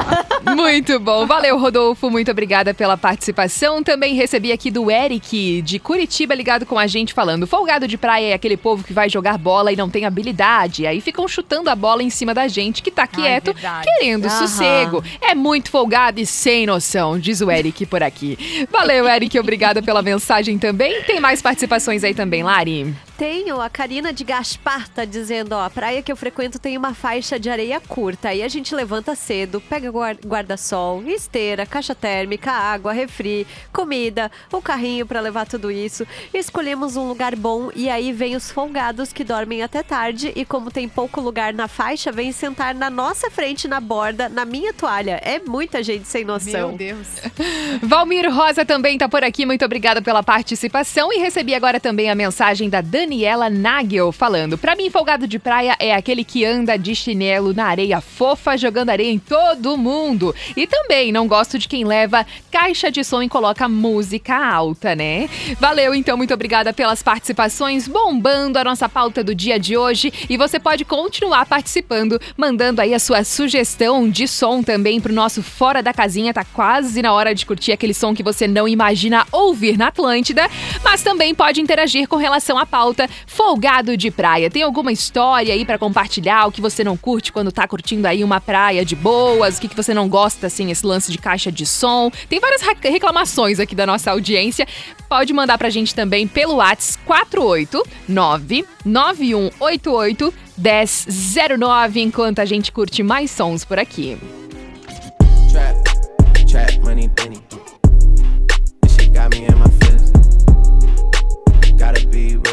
Muito 0.55 0.99
bom. 0.99 1.25
Valeu, 1.25 1.57
Rodolfo. 1.57 2.09
Muito 2.09 2.31
obrigada 2.31 2.73
pela 2.73 2.97
participação. 2.97 3.83
Também 3.83 4.15
recebi 4.15 4.51
aqui 4.51 4.69
do 4.69 4.89
Eric, 4.89 5.61
de 5.61 5.79
Curitiba, 5.79 6.33
ligado 6.35 6.65
com 6.65 6.77
a 6.77 6.87
gente, 6.87 7.13
falando: 7.13 7.47
folgado 7.47 7.87
de 7.87 7.97
praia 7.97 8.27
é 8.27 8.33
aquele 8.33 8.57
povo 8.57 8.83
que 8.83 8.93
vai 8.93 9.09
jogar 9.09 9.37
bola 9.37 9.71
e 9.71 9.75
não 9.75 9.89
tem 9.89 10.05
habilidade. 10.05 10.85
Aí 10.85 11.01
ficam 11.01 11.27
chutando 11.27 11.69
a 11.69 11.75
bola 11.75 12.03
em 12.03 12.09
cima 12.09 12.33
da 12.33 12.47
gente 12.47 12.81
que 12.81 12.91
tá 12.91 13.07
quieto, 13.07 13.55
Ai, 13.63 13.83
querendo 13.83 14.25
Aham. 14.25 14.47
sossego. 14.47 15.03
É 15.21 15.35
muito 15.35 15.69
folgado 15.69 16.19
e 16.19 16.25
sem 16.25 16.65
noção, 16.65 17.19
diz 17.19 17.41
o 17.41 17.49
Eric 17.49 17.85
por 17.85 18.03
aqui. 18.03 18.67
Valeu, 18.71 19.07
Eric. 19.07 19.37
Obrigada 19.39 19.81
pela 19.81 20.01
mensagem 20.01 20.57
também. 20.57 21.01
Tem 21.03 21.19
mais 21.19 21.41
participações 21.41 22.03
aí 22.03 22.13
também, 22.13 22.43
Lari? 22.43 22.93
Tenho, 23.21 23.61
a 23.61 23.69
Karina 23.69 24.11
de 24.11 24.23
Gaspar 24.23 24.89
tá 24.89 25.05
dizendo, 25.05 25.53
ó, 25.53 25.63
a 25.63 25.69
praia 25.69 26.01
que 26.01 26.11
eu 26.11 26.15
frequento 26.15 26.57
tem 26.57 26.75
uma 26.75 26.95
faixa 26.95 27.39
de 27.39 27.51
areia 27.51 27.79
curta. 27.79 28.29
Aí 28.29 28.41
a 28.41 28.47
gente 28.47 28.73
levanta 28.73 29.13
cedo, 29.13 29.61
pega 29.61 29.91
guarda-sol, 30.25 31.03
esteira, 31.03 31.63
caixa 31.63 31.93
térmica, 31.93 32.51
água, 32.51 32.91
refri, 32.91 33.45
comida, 33.71 34.31
o 34.51 34.59
carrinho 34.59 35.05
para 35.05 35.21
levar 35.21 35.45
tudo 35.45 35.69
isso. 35.69 36.03
Escolhemos 36.33 36.95
um 36.97 37.07
lugar 37.07 37.35
bom 37.35 37.69
e 37.75 37.91
aí 37.91 38.11
vem 38.11 38.35
os 38.35 38.49
folgados 38.49 39.13
que 39.13 39.23
dormem 39.23 39.61
até 39.61 39.83
tarde 39.83 40.33
e 40.35 40.43
como 40.43 40.71
tem 40.71 40.89
pouco 40.89 41.21
lugar 41.21 41.53
na 41.53 41.67
faixa, 41.67 42.11
vem 42.11 42.31
sentar 42.31 42.73
na 42.73 42.89
nossa 42.89 43.29
frente 43.29 43.67
na 43.67 43.79
borda, 43.79 44.29
na 44.29 44.45
minha 44.45 44.73
toalha. 44.73 45.21
É 45.23 45.37
muita 45.37 45.83
gente 45.83 46.07
sem 46.07 46.25
noção. 46.25 46.69
Meu 46.69 46.77
Deus. 46.77 47.07
Valmir 47.83 48.33
Rosa 48.33 48.65
também 48.65 48.97
tá 48.97 49.07
por 49.07 49.23
aqui. 49.23 49.45
Muito 49.45 49.63
obrigada 49.63 50.01
pela 50.01 50.23
participação 50.23 51.13
e 51.13 51.19
recebi 51.19 51.53
agora 51.53 51.79
também 51.79 52.09
a 52.09 52.15
mensagem 52.15 52.67
da 52.67 52.81
Dani 52.81 53.10
Daniela 53.11 53.49
Nagel 53.49 54.09
falando: 54.13 54.57
Pra 54.57 54.73
mim, 54.73 54.89
folgado 54.89 55.27
de 55.27 55.37
praia 55.37 55.75
é 55.79 55.93
aquele 55.93 56.23
que 56.23 56.45
anda 56.45 56.77
de 56.77 56.95
chinelo 56.95 57.53
na 57.53 57.65
areia 57.65 57.99
fofa, 57.99 58.57
jogando 58.57 58.89
areia 58.89 59.11
em 59.11 59.19
todo 59.19 59.77
mundo. 59.77 60.33
E 60.55 60.65
também 60.65 61.11
não 61.11 61.27
gosto 61.27 61.59
de 61.59 61.67
quem 61.67 61.83
leva 61.83 62.25
caixa 62.49 62.89
de 62.89 63.03
som 63.03 63.21
e 63.21 63.27
coloca 63.27 63.67
música 63.67 64.33
alta, 64.33 64.95
né? 64.95 65.29
Valeu, 65.59 65.93
então, 65.93 66.15
muito 66.15 66.33
obrigada 66.33 66.71
pelas 66.71 67.03
participações, 67.03 67.85
bombando 67.85 68.57
a 68.57 68.63
nossa 68.63 68.87
pauta 68.87 69.21
do 69.21 69.35
dia 69.35 69.59
de 69.59 69.75
hoje. 69.75 70.13
E 70.29 70.37
você 70.37 70.57
pode 70.57 70.85
continuar 70.85 71.45
participando, 71.45 72.17
mandando 72.37 72.79
aí 72.79 72.93
a 72.93 72.99
sua 72.99 73.25
sugestão 73.25 74.09
de 74.09 74.25
som 74.25 74.63
também 74.63 75.01
pro 75.01 75.11
nosso 75.11 75.43
Fora 75.43 75.83
da 75.83 75.93
Casinha. 75.93 76.33
Tá 76.33 76.45
quase 76.45 77.01
na 77.01 77.11
hora 77.11 77.35
de 77.35 77.45
curtir 77.45 77.73
aquele 77.73 77.93
som 77.93 78.15
que 78.15 78.23
você 78.23 78.47
não 78.47 78.69
imagina 78.69 79.27
ouvir 79.33 79.77
na 79.77 79.87
Atlântida. 79.87 80.49
Mas 80.81 81.03
também 81.03 81.35
pode 81.35 81.59
interagir 81.59 82.07
com 82.07 82.15
relação 82.15 82.57
à 82.57 82.65
pauta 82.65 83.00
folgado 83.25 83.95
de 83.95 84.11
praia. 84.11 84.49
Tem 84.49 84.63
alguma 84.63 84.91
história 84.91 85.53
aí 85.53 85.65
para 85.65 85.77
compartilhar? 85.77 86.47
O 86.47 86.51
que 86.51 86.61
você 86.61 86.83
não 86.83 86.97
curte 86.97 87.31
quando 87.31 87.51
tá 87.51 87.67
curtindo 87.67 88.07
aí 88.07 88.23
uma 88.23 88.41
praia 88.41 88.83
de 88.83 88.95
boas? 88.95 89.57
O 89.57 89.61
que, 89.61 89.67
que 89.67 89.75
você 89.75 89.93
não 89.93 90.09
gosta, 90.09 90.47
assim, 90.47 90.71
esse 90.71 90.85
lance 90.85 91.11
de 91.11 91.17
caixa 91.17 91.51
de 91.51 91.65
som? 91.65 92.11
Tem 92.29 92.39
várias 92.39 92.61
reclamações 92.61 93.59
aqui 93.59 93.75
da 93.75 93.85
nossa 93.85 94.11
audiência. 94.11 94.67
Pode 95.09 95.33
mandar 95.33 95.57
pra 95.57 95.69
gente 95.69 95.93
também 95.93 96.27
pelo 96.27 96.55
WhatsApp 96.55 97.05
489 97.05 98.65
9188 98.85 100.33
1009 100.57 102.01
enquanto 102.01 102.39
a 102.39 102.45
gente 102.45 102.71
curte 102.71 103.03
mais 103.03 103.31
sons 103.31 103.65
por 103.65 103.79
aqui. 103.79 104.17
Trap, 105.51 105.83
trap, 106.47 106.79
money. 106.79 107.11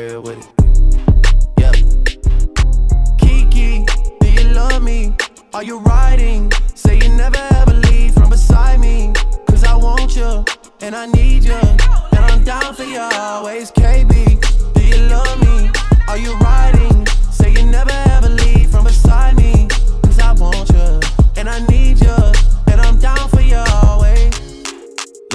Real 0.09 0.23
with 0.23 0.39
it. 0.39 0.49
Yeah. 1.59 1.73
Kiki, 3.19 3.85
do 4.21 4.31
you 4.31 4.49
love 4.55 4.83
me? 4.83 5.15
Are 5.53 5.63
you 5.63 5.79
riding? 5.81 6.51
Say 6.75 6.97
you 6.99 7.09
never 7.11 7.43
ever 7.61 7.75
leave 7.75 8.15
from 8.15 8.31
beside 8.31 8.81
me. 8.81 9.13
Cause 9.49 9.65
I 9.65 9.75
want 9.77 10.17
you 10.17 10.45
and 10.81 10.95
I 10.95 11.07
need 11.07 11.45
you. 11.45 11.61
And 12.17 12.23
I'm 12.31 12.43
down 12.45 12.75
for 12.75 12.85
you 12.85 13.01
always. 13.01 13.71
KB, 13.73 14.13
do 14.75 14.83
you 14.87 15.01
love 15.09 15.41
me? 15.41 15.71
Are 16.09 16.19
you 16.19 16.33
riding? 16.39 17.07
Say 17.31 17.53
you 17.53 17.67
never 17.67 17.97
ever 18.17 18.29
leave 18.29 18.71
from 18.71 18.85
beside 18.85 19.37
me. 19.37 19.69
Cause 20.05 20.19
I 20.21 20.33
want 20.33 20.71
you 20.71 21.01
and 21.37 21.49
I 21.49 21.59
need 21.67 22.01
you. 22.01 22.19
And 22.71 22.81
I'm 22.81 22.99
down 22.99 23.29
for 23.29 23.43
you. 23.43 23.68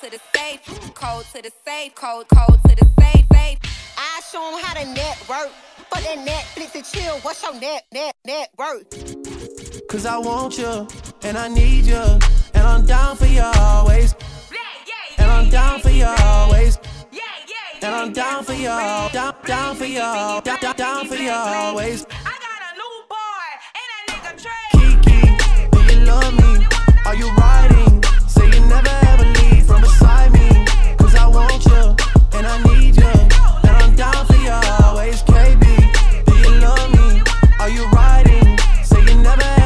To 0.00 0.10
the 0.10 0.20
safe. 0.34 0.60
Code 0.94 1.24
to 1.34 1.42
the 1.42 1.50
safe, 1.64 1.94
cold, 1.94 2.26
cold 2.28 2.58
to 2.68 2.76
the 2.76 2.88
safe, 3.00 3.26
safe. 3.32 3.58
I 3.96 4.20
show 4.30 4.50
them 4.50 4.62
how 4.62 4.74
to 4.74 4.86
network. 4.86 5.50
For 5.90 6.00
that 6.02 6.18
Netflix 6.24 6.74
and 6.76 6.84
chill, 6.84 7.18
what's 7.20 7.42
your 7.42 7.54
net, 7.60 7.84
net, 7.92 8.14
net 8.24 8.50
worth? 8.56 9.88
Cause 9.88 10.06
I 10.06 10.18
want 10.18 10.56
you, 10.56 10.86
and 11.22 11.36
I 11.36 11.48
need 11.48 11.86
you, 11.86 11.96
and 12.54 12.64
I'm 12.64 12.86
down 12.86 13.16
for 13.16 13.26
you 13.26 13.42
always. 13.42 14.14
And 15.18 15.28
I'm 15.30 15.50
down 15.50 15.80
for 15.80 15.90
you 15.90 16.06
always. 16.06 16.78
And 17.82 17.94
I'm 17.94 18.12
down 18.12 18.44
for 18.44 18.52
you, 18.52 18.68
down, 19.12 19.34
down 19.44 19.74
for 19.74 19.86
you, 19.86 19.98
down, 19.98 20.42
down, 20.42 20.76
down 20.76 21.06
for 21.08 21.16
you 21.16 21.30
always. 21.30 22.06
I 22.10 22.36
got 22.44 22.60
a 22.68 22.76
new 22.76 23.02
boy, 23.08 23.46
and 23.78 23.86
that 23.90 24.04
nigga 24.08 24.42
Trey. 24.42 24.70
Kiki, 25.02 25.20
do 25.72 25.80
you 25.92 26.04
love 26.06 26.34
me? 26.34 26.66
Are 27.06 27.16
you 27.16 27.28
riding? 27.36 28.02
Say 28.28 28.46
you 28.46 28.60
never 28.66 28.90
want 31.30 31.64
you, 31.64 31.96
and 32.36 32.46
I 32.46 32.62
need 32.64 32.96
you, 32.96 33.06
and 33.06 33.76
I'm 33.82 33.94
down 33.94 34.26
for 34.26 34.36
you 34.36 34.50
always. 34.84 35.22
KB, 35.22 35.64
do 36.26 36.34
you 36.36 36.60
love 36.60 36.90
me? 36.92 37.22
Are 37.58 37.70
you 37.70 37.86
riding? 37.90 38.58
Say 38.82 39.00
you 39.02 39.22
never 39.22 39.59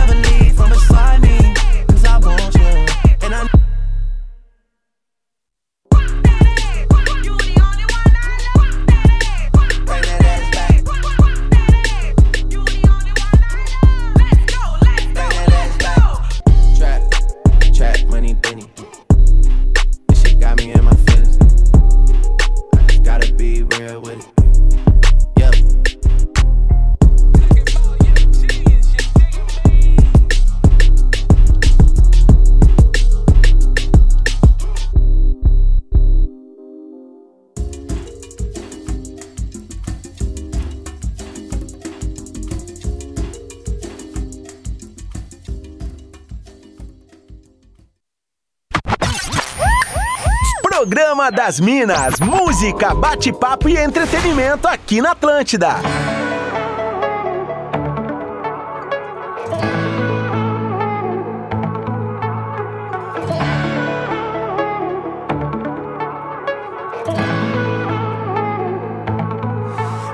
Programa 50.85 51.31
das 51.31 51.59
Minas, 51.59 52.21
música, 52.21 52.95
bate-papo 52.95 53.71
e 53.71 53.77
entretenimento 53.79 54.69
aqui 54.69 55.01
na 55.01 55.13
Atlântida. 55.13 55.77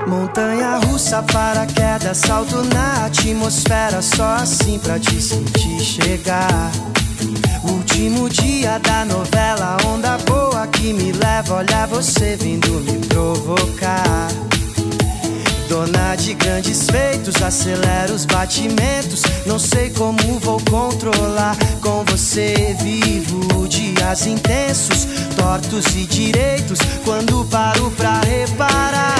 Montanha 0.07 0.77
russa, 0.85 1.21
paraquedas, 1.33 2.15
salto 2.15 2.63
na 2.73 3.07
atmosfera, 3.07 4.01
só 4.01 4.35
assim 4.35 4.79
pra 4.79 4.97
te 4.97 5.21
sentir 5.21 5.81
chegar. 5.81 6.71
Último 7.61 8.29
dia 8.29 8.79
da 8.79 9.03
novela, 9.03 9.75
onda 9.85 10.17
boa 10.19 10.40
que 10.81 10.93
me 10.93 11.11
leva, 11.11 11.57
olha 11.57 11.85
você 11.85 12.35
vindo 12.35 12.71
me 12.81 12.97
provocar. 13.05 14.29
Dona 15.69 16.15
de 16.15 16.33
grandes 16.33 16.87
feitos, 16.89 17.39
acelera 17.41 18.11
os 18.11 18.25
batimentos. 18.25 19.21
Não 19.45 19.59
sei 19.59 19.91
como 19.91 20.39
vou 20.39 20.59
controlar. 20.69 21.55
Com 21.81 22.03
você 22.05 22.75
vivo 22.81 23.67
dias 23.67 24.25
intensos, 24.25 25.05
tortos 25.37 25.85
e 25.95 26.05
direitos. 26.07 26.79
Quando 27.05 27.45
paro 27.45 27.91
pra 27.91 28.19
reparar. 28.21 29.15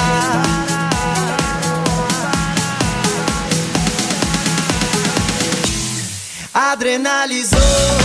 Adrenalizou 6.53 8.00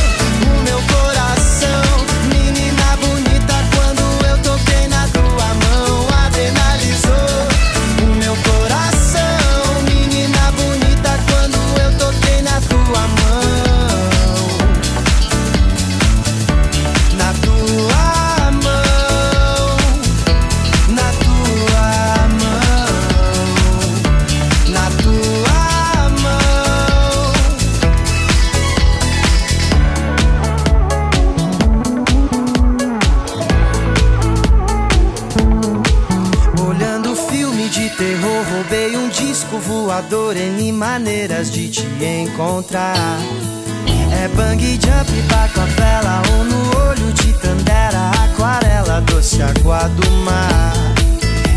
maneiras 40.99 41.51
de 41.51 41.69
te 41.69 41.87
encontrar. 42.23 42.97
É 44.11 44.29
bang 44.29 44.59
jump, 44.83 45.13
baco 45.29 45.61
a 45.61 45.65
vela 45.67 46.23
ou 46.33 46.45
no 46.45 46.89
olho 46.89 47.13
de 47.13 47.35
tandera, 47.35 48.11
aquarela, 48.25 49.03
doce 49.03 49.43
água 49.43 49.91
do 49.91 50.11
mar. 50.25 50.73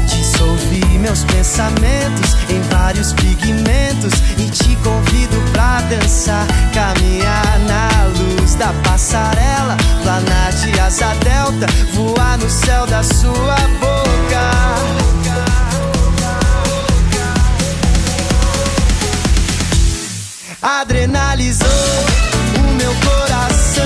Dissolvi 0.06 0.86
meus 1.00 1.24
pensamentos 1.24 2.36
em 2.50 2.60
vários 2.70 3.14
pigmentos 3.14 4.14
e 4.38 4.50
te 4.50 4.76
convido 4.84 5.42
pra 5.54 5.80
dançar, 5.84 6.46
caminhar 6.74 7.60
na 7.60 8.08
luz 8.08 8.56
da 8.56 8.74
passarela, 8.84 9.78
planar 10.04 10.52
de 10.52 10.78
asa 10.82 11.14
delta, 11.24 11.66
voar 11.94 12.38
no 12.38 12.50
céu 12.50 12.86
da 12.88 13.02
sua 13.02 13.56
boca. 13.80 14.99
Adrenalizou 20.62 21.68
o 22.58 22.74
meu 22.74 22.94
coração, 22.96 23.86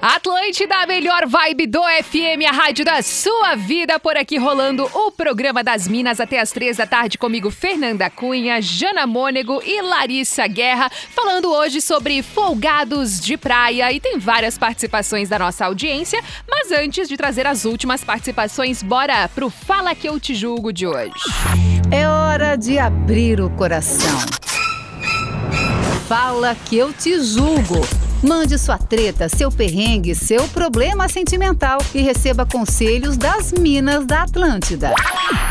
Atlântida, 0.00 0.76
a 0.76 0.86
melhor 0.86 1.26
vibe 1.26 1.66
do 1.66 1.82
FM, 1.82 2.48
a 2.48 2.52
rádio 2.52 2.86
da 2.86 3.02
sua 3.02 3.54
vida. 3.54 4.00
Por 4.00 4.16
aqui 4.16 4.38
rolando 4.38 4.88
o 4.94 5.12
programa 5.12 5.62
das 5.62 5.86
Minas 5.86 6.18
até 6.20 6.40
as 6.40 6.50
três 6.50 6.78
da 6.78 6.86
tarde 6.86 7.18
comigo, 7.18 7.50
Fernanda 7.50 8.08
Cunha, 8.08 8.62
Jana 8.62 9.06
Mônego 9.06 9.60
e 9.62 9.82
Larissa 9.82 10.46
Guerra, 10.46 10.90
falando 11.14 11.52
hoje 11.52 11.82
sobre 11.82 12.22
folgados 12.22 13.20
de 13.20 13.36
praia. 13.36 13.92
E 13.92 14.00
tem 14.00 14.18
várias 14.18 14.56
participações 14.56 15.28
da 15.28 15.38
nossa 15.38 15.66
audiência. 15.66 16.24
Mas 16.48 16.72
antes 16.72 17.06
de 17.06 17.18
trazer 17.18 17.46
as 17.46 17.66
últimas 17.66 18.02
participações, 18.02 18.82
bora 18.82 19.28
pro 19.28 19.50
Fala 19.50 19.94
Que 19.94 20.08
Eu 20.08 20.18
Te 20.18 20.34
Julgo 20.34 20.72
de 20.72 20.86
hoje. 20.86 21.12
É 21.90 22.08
hora 22.08 22.56
de 22.56 22.78
abrir 22.78 23.38
o 23.38 23.50
coração. 23.50 24.18
Fala 26.08 26.56
Que 26.64 26.78
Eu 26.78 26.90
Te 26.90 27.22
Julgo 27.22 28.09
Mande 28.22 28.58
sua 28.58 28.76
treta, 28.76 29.30
seu 29.30 29.50
perrengue, 29.50 30.14
seu 30.14 30.46
problema 30.48 31.08
sentimental 31.08 31.78
e 31.94 32.02
receba 32.02 32.44
conselhos 32.44 33.16
das 33.16 33.50
Minas 33.50 34.04
da 34.04 34.24
Atlântida. 34.24 34.92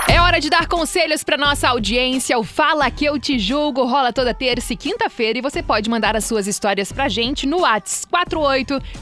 É 0.08 0.22
hora 0.22 0.40
de 0.40 0.52
dar 0.52 0.68
conselhos 0.68 1.24
para 1.24 1.36
nossa 1.36 1.68
audiência. 1.68 2.38
O 2.38 2.44
Fala 2.44 2.92
que 2.92 3.06
eu 3.06 3.20
te 3.20 3.40
julgo 3.40 3.86
rola 3.86 4.14
toda 4.14 4.36
terça 4.36 4.74
e 4.74 4.78
quinta-feira 4.78 5.40
e 5.40 5.42
você 5.42 5.64
pode 5.64 5.90
mandar 5.90 6.16
as 6.16 6.26
suas 6.26 6.46
histórias 6.46 6.92
pra 6.92 7.10
gente 7.10 7.48
no 7.48 7.62
WhatsApp 7.62 8.08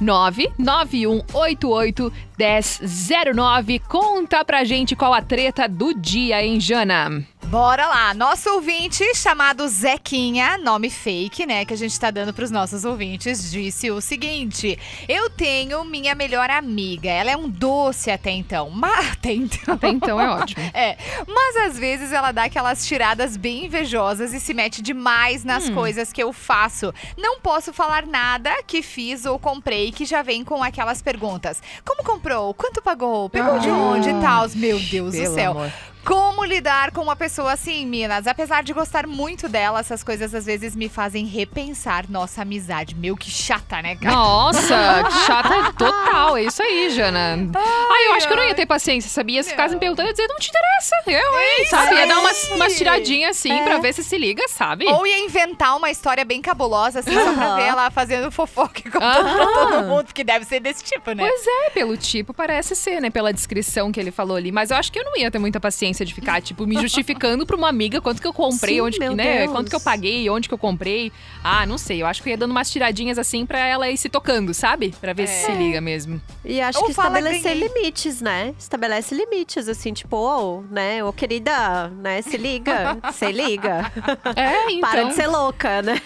4899188 0.02 2.12
1009. 2.40 3.80
Conta 3.80 4.46
pra 4.46 4.64
gente 4.64 4.96
qual 4.96 5.14
a 5.14 5.22
treta 5.22 5.68
do 5.68 5.94
dia, 5.94 6.42
hein, 6.42 6.58
Jana? 6.58 7.22
Bora 7.50 7.88
lá. 7.88 8.14
Nosso 8.14 8.50
ouvinte 8.56 9.16
chamado 9.16 9.66
Zequinha, 9.70 10.58
nome 10.58 10.90
fake, 10.90 11.46
né, 11.46 11.64
que 11.64 11.74
a 11.74 11.78
gente 11.78 11.98
tá 11.98 12.12
dando 12.12 12.34
pros 12.34 12.52
nossos 12.52 12.84
ouvintes, 12.84 13.50
disse 13.50 13.90
o 13.90 14.02
seguinte: 14.02 14.78
Eu 15.08 15.30
tenho 15.30 15.86
minha 15.86 16.14
melhor 16.14 16.50
amiga. 16.50 17.10
Ela 17.10 17.32
é 17.32 17.38
um 17.38 17.48
doce 17.48 18.12
até 18.12 18.32
então. 18.32 18.70
Mas 18.70 19.12
até 19.16 19.32
então. 19.32 19.76
Até 19.76 19.88
então 19.88 20.20
é 20.20 20.30
ótimo. 20.30 20.62
é. 20.76 20.98
Mas 21.26 21.56
às 21.56 21.80
vezes 21.80 22.12
ela 22.12 22.34
dá 22.34 22.44
aquelas 22.44 22.86
tiradas 22.86 23.38
bem 23.38 23.68
invejosas 23.68 24.34
e 24.34 24.42
se 24.42 24.54
mete 24.54 24.82
demais 24.82 25.46
nas 25.46 25.70
hum. 25.70 25.74
coisas 25.74 26.12
que 26.12 26.22
eu 26.22 26.34
faço. 26.34 26.94
Não 27.18 27.40
posso 27.40 27.72
falar 27.72 28.06
nada 28.06 28.62
que 28.68 28.82
fiz 28.82 29.26
ou 29.26 29.40
comprei 29.40 29.94
que 29.94 30.04
já 30.04 30.22
vem 30.22 30.44
com 30.44 30.62
aquelas 30.62 31.02
perguntas. 31.02 31.64
Como 31.86 32.04
comprou? 32.04 32.54
Quanto 32.54 32.82
pagou? 32.82 33.30
Pegou 33.30 33.56
ah. 33.56 33.60
de 33.60 33.70
onde 33.70 34.10
e 34.10 34.22
tal? 34.22 34.50
Meu 34.54 34.78
Deus 34.78 35.16
Pelo 35.16 35.30
do 35.30 35.34
céu. 35.34 35.52
Amor. 35.52 35.72
Como 36.08 36.46
lidar 36.46 36.92
com 36.92 37.02
uma 37.02 37.18
pessoa 37.18 37.52
assim, 37.52 37.86
Minas? 37.86 38.28
Apesar 38.28 38.64
de 38.64 38.72
gostar 38.72 39.06
muito 39.06 39.50
dela, 39.50 39.82
essas 39.82 40.02
coisas 40.02 40.34
às 40.34 40.46
vezes 40.46 40.74
me 40.74 40.88
fazem 40.88 41.26
repensar 41.26 42.10
nossa 42.10 42.44
amizade. 42.44 42.96
Meu, 42.96 43.18
que 43.18 43.30
chata, 43.30 43.82
né, 43.82 43.94
cara? 43.98 44.16
Nossa, 44.16 45.04
que 45.04 45.26
chata 45.26 45.74
total. 46.08 46.38
É 46.38 46.44
isso 46.44 46.62
aí, 46.62 46.90
Jana. 46.90 47.38
Ai, 47.56 48.08
eu 48.08 48.14
acho 48.14 48.28
que 48.28 48.34
eu 48.34 48.38
não 48.38 48.44
ia 48.44 48.56
ter 48.56 48.66
paciência, 48.66 49.10
sabia? 49.10 49.44
Se 49.44 49.50
ficasse 49.50 49.74
me 49.74 49.80
perguntando, 49.80 50.08
eu 50.08 50.10
ia 50.10 50.14
dizer, 50.14 50.28
não 50.28 50.38
te 50.38 50.50
interessa. 50.50 50.96
Eu, 51.08 51.40
hein? 51.40 51.56
É 51.60 51.66
sabe? 51.66 51.96
Ia 51.96 52.08
dar 52.08 52.20
umas, 52.20 52.50
umas 52.52 52.76
tiradinhas 52.78 53.38
assim 53.38 53.52
é. 53.52 53.64
pra 53.64 53.78
ver 53.80 53.94
se 53.94 54.04
se 54.04 54.18
liga, 54.18 54.48
sabe? 54.48 54.86
Ou 54.86 55.06
ia 55.06 55.20
inventar 55.20 55.76
uma 55.76 55.90
história 55.90 56.24
bem 56.24 56.42
cabulosa, 56.42 57.00
assim, 57.00 57.14
só 57.14 57.34
pra 57.34 57.56
ver 57.56 57.64
ela 57.64 57.90
fazendo 57.92 58.32
fofoca 58.32 58.82
e 58.86 58.92
contando 58.92 59.36
pra 59.36 59.46
todo 59.46 59.86
mundo, 59.88 60.06
porque 60.06 60.24
deve 60.24 60.46
ser 60.46 60.60
desse 60.60 60.84
tipo, 60.84 61.12
né? 61.12 61.28
Pois 61.28 61.48
é, 61.48 61.70
pelo 61.72 61.98
tipo 61.98 62.34
parece 62.34 62.76
ser, 62.76 63.02
né? 63.02 63.10
Pela 63.10 63.34
descrição 63.34 63.92
que 63.92 64.00
ele 64.00 64.12
falou 64.12 64.38
ali. 64.38 64.52
Mas 64.52 64.72
eu 64.72 64.78
acho 64.78 64.92
que 64.92 65.00
eu 65.00 65.04
não 65.04 65.18
ia 65.18 65.32
ter 65.32 65.40
muita 65.40 65.60
paciência 65.60 66.06
de 66.06 66.14
ficar, 66.14 66.42
tipo, 66.42 66.66
me 66.66 66.80
justificando 66.80 67.46
pra 67.46 67.56
uma 67.56 67.70
amiga 67.70 68.00
quanto 68.02 68.22
que 68.22 68.28
eu 68.28 68.34
comprei, 68.34 68.76
Sim, 68.76 68.82
onde 68.82 69.00
que, 69.00 69.10
né? 69.10 69.40
Deus. 69.40 69.52
Quanto 69.52 69.70
que 69.70 69.76
eu 69.76 69.82
paguei, 69.82 70.30
onde 70.30 70.48
que 70.48 70.54
eu 70.54 70.58
comprei. 70.58 71.12
Ah, 71.44 71.66
não 71.66 71.78
sei. 71.78 72.02
Eu 72.02 72.08
acho 72.08 72.22
que 72.22 72.30
eu 72.30 72.32
ia 72.32 72.38
dando 72.38 72.52
umas 72.52 72.70
tiradinhas 72.70 73.18
assim 73.18 73.46
pra 73.46 73.60
ela 73.60 73.90
ir 73.90 73.98
se 73.98 74.10
tocando, 74.10 74.54
sabe? 74.54 74.94
Pra 75.00 75.14
ver 75.14 75.24
é. 75.24 75.28
se 75.28 75.48
se 75.48 75.52
liga 75.54 75.82
mesmo. 75.82 75.97
E 76.44 76.62
acho 76.62 76.80
Ou 76.80 76.86
que 76.86 76.92
estabelecer 76.92 77.56
limites, 77.56 78.22
né? 78.22 78.54
Estabelece 78.58 79.16
limites, 79.16 79.68
assim, 79.68 79.94
tipo, 79.94 80.18
oh, 80.18 80.62
né? 80.70 81.04
Ô, 81.04 81.12
querida, 81.12 81.90
né? 81.90 82.22
Se 82.22 82.38
liga, 82.38 82.98
se 83.14 83.32
liga. 83.32 83.92
É, 84.36 84.72
então. 84.72 84.90
Para 84.90 85.04
de 85.04 85.14
ser 85.14 85.28
louca, 85.28 85.82
né? 85.82 86.02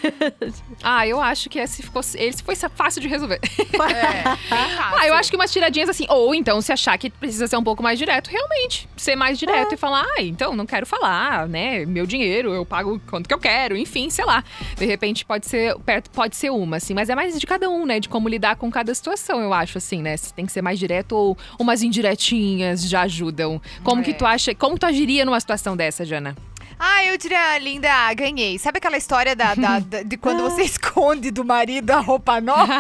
Ah, 0.83 1.07
eu 1.07 1.19
acho 1.19 1.49
que 1.49 1.59
esse, 1.59 1.83
ficou, 1.83 2.01
esse 2.01 2.43
foi 2.43 2.55
fácil 2.55 3.01
de 3.01 3.07
resolver. 3.07 3.39
É, 3.91 4.23
ah, 4.51 5.07
eu 5.07 5.13
acho 5.15 5.29
que 5.29 5.35
umas 5.35 5.51
tiradinhas 5.51 5.89
assim. 5.89 6.05
Ou 6.07 6.35
então, 6.35 6.61
se 6.61 6.71
achar 6.71 6.97
que 6.97 7.09
precisa 7.09 7.47
ser 7.47 7.57
um 7.57 7.63
pouco 7.63 7.81
mais 7.81 7.97
direto, 7.97 8.29
realmente. 8.29 8.87
Ser 8.95 9.15
mais 9.15 9.39
direto 9.39 9.71
é. 9.71 9.75
e 9.75 9.77
falar, 9.77 10.05
ah, 10.05 10.21
então 10.21 10.55
não 10.55 10.65
quero 10.65 10.85
falar, 10.85 11.47
né? 11.47 11.85
Meu 11.85 12.05
dinheiro, 12.05 12.53
eu 12.53 12.65
pago 12.65 13.01
quanto 13.09 13.27
que 13.27 13.33
eu 13.33 13.39
quero, 13.39 13.75
enfim, 13.75 14.09
sei 14.09 14.23
lá. 14.23 14.43
De 14.77 14.85
repente 14.85 15.25
pode 15.25 15.47
ser, 15.47 15.75
pode 16.13 16.35
ser 16.35 16.51
uma, 16.51 16.77
assim, 16.77 16.93
mas 16.93 17.09
é 17.09 17.15
mais 17.15 17.39
de 17.39 17.45
cada 17.45 17.69
um, 17.69 17.85
né? 17.85 17.99
De 17.99 18.07
como 18.07 18.29
lidar 18.29 18.55
com 18.55 18.69
cada 18.71 18.93
situação, 18.93 19.41
eu 19.41 19.53
acho, 19.53 19.77
assim, 19.84 20.01
né? 20.01 20.15
Se 20.17 20.34
tem 20.34 20.45
que 20.45 20.51
ser 20.51 20.61
mais 20.61 20.79
direto 20.79 21.13
ou 21.13 21.38
umas 21.59 21.82
indiretinhas 21.82 22.88
já 22.88 23.01
ajudam. 23.01 23.61
Como 23.84 24.01
é. 24.01 24.03
que 24.03 24.13
tu 24.13 24.25
acha, 24.25 24.53
como 24.55 24.77
tu 24.77 24.86
agiria 24.86 25.25
numa 25.25 25.39
situação 25.39 25.75
dessa, 25.75 26.05
Jana? 26.05 26.36
Ah, 26.84 27.05
eu 27.05 27.15
diria, 27.15 27.59
linda, 27.59 28.11
ganhei. 28.15 28.57
Sabe 28.57 28.79
aquela 28.79 28.97
história 28.97 29.36
da, 29.36 29.53
da, 29.53 29.77
da 29.77 30.01
de 30.01 30.17
quando 30.17 30.41
você 30.41 30.63
esconde 30.65 31.29
do 31.29 31.45
marido 31.45 31.91
a 31.91 31.99
roupa 31.99 32.41
nova? 32.41 32.73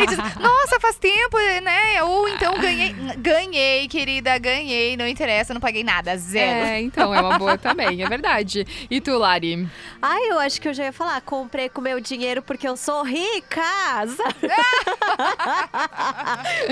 e 0.00 0.06
diz, 0.06 0.16
nossa, 0.38 0.78
faz 0.78 0.96
tempo, 0.96 1.36
né? 1.64 2.00
Ou 2.04 2.28
então 2.28 2.56
ganhei. 2.60 2.94
Ganhei, 3.16 3.88
querida, 3.88 4.38
ganhei. 4.38 4.96
Não 4.96 5.08
interessa, 5.08 5.52
não 5.52 5.60
paguei 5.60 5.82
nada, 5.82 6.16
zero. 6.16 6.68
É, 6.68 6.80
então, 6.80 7.12
é 7.12 7.20
uma 7.20 7.36
boa 7.36 7.58
também, 7.58 8.00
é 8.00 8.08
verdade. 8.08 8.64
E 8.88 9.00
tu, 9.00 9.18
Lari? 9.18 9.68
Ai, 10.00 10.30
eu 10.30 10.38
acho 10.38 10.60
que 10.60 10.68
eu 10.68 10.74
já 10.74 10.84
ia 10.84 10.92
falar, 10.92 11.20
comprei 11.22 11.68
com 11.68 11.80
meu 11.80 12.00
dinheiro 12.00 12.40
porque 12.42 12.68
eu 12.68 12.76
sou 12.76 13.02
rica. 13.02 13.60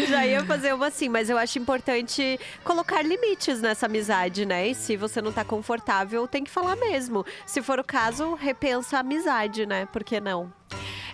já 0.09 0.24
ia 0.24 0.45
fazer 0.45 0.72
uma 0.72 0.87
assim, 0.87 1.09
mas 1.09 1.28
eu 1.28 1.37
acho 1.37 1.59
importante 1.59 2.39
colocar 2.62 3.03
limites 3.03 3.61
nessa 3.61 3.87
amizade, 3.87 4.47
né? 4.47 4.68
E 4.68 4.74
se 4.76 4.97
você 4.97 5.20
não 5.20 5.32
tá 5.32 5.45
confortável, 5.45 6.28
tem 6.28 6.45
que 6.45 6.51
falar 6.51 6.76
mesmo. 6.77 7.24
Se 7.45 7.62
for 7.62 7.79
o 7.79 7.85
caso, 7.85 8.35
repensa 8.35 8.97
a 8.97 9.01
amizade, 9.01 9.66
né? 9.66 9.87
Por 9.87 10.05
que 10.05 10.20
não? 10.20 10.53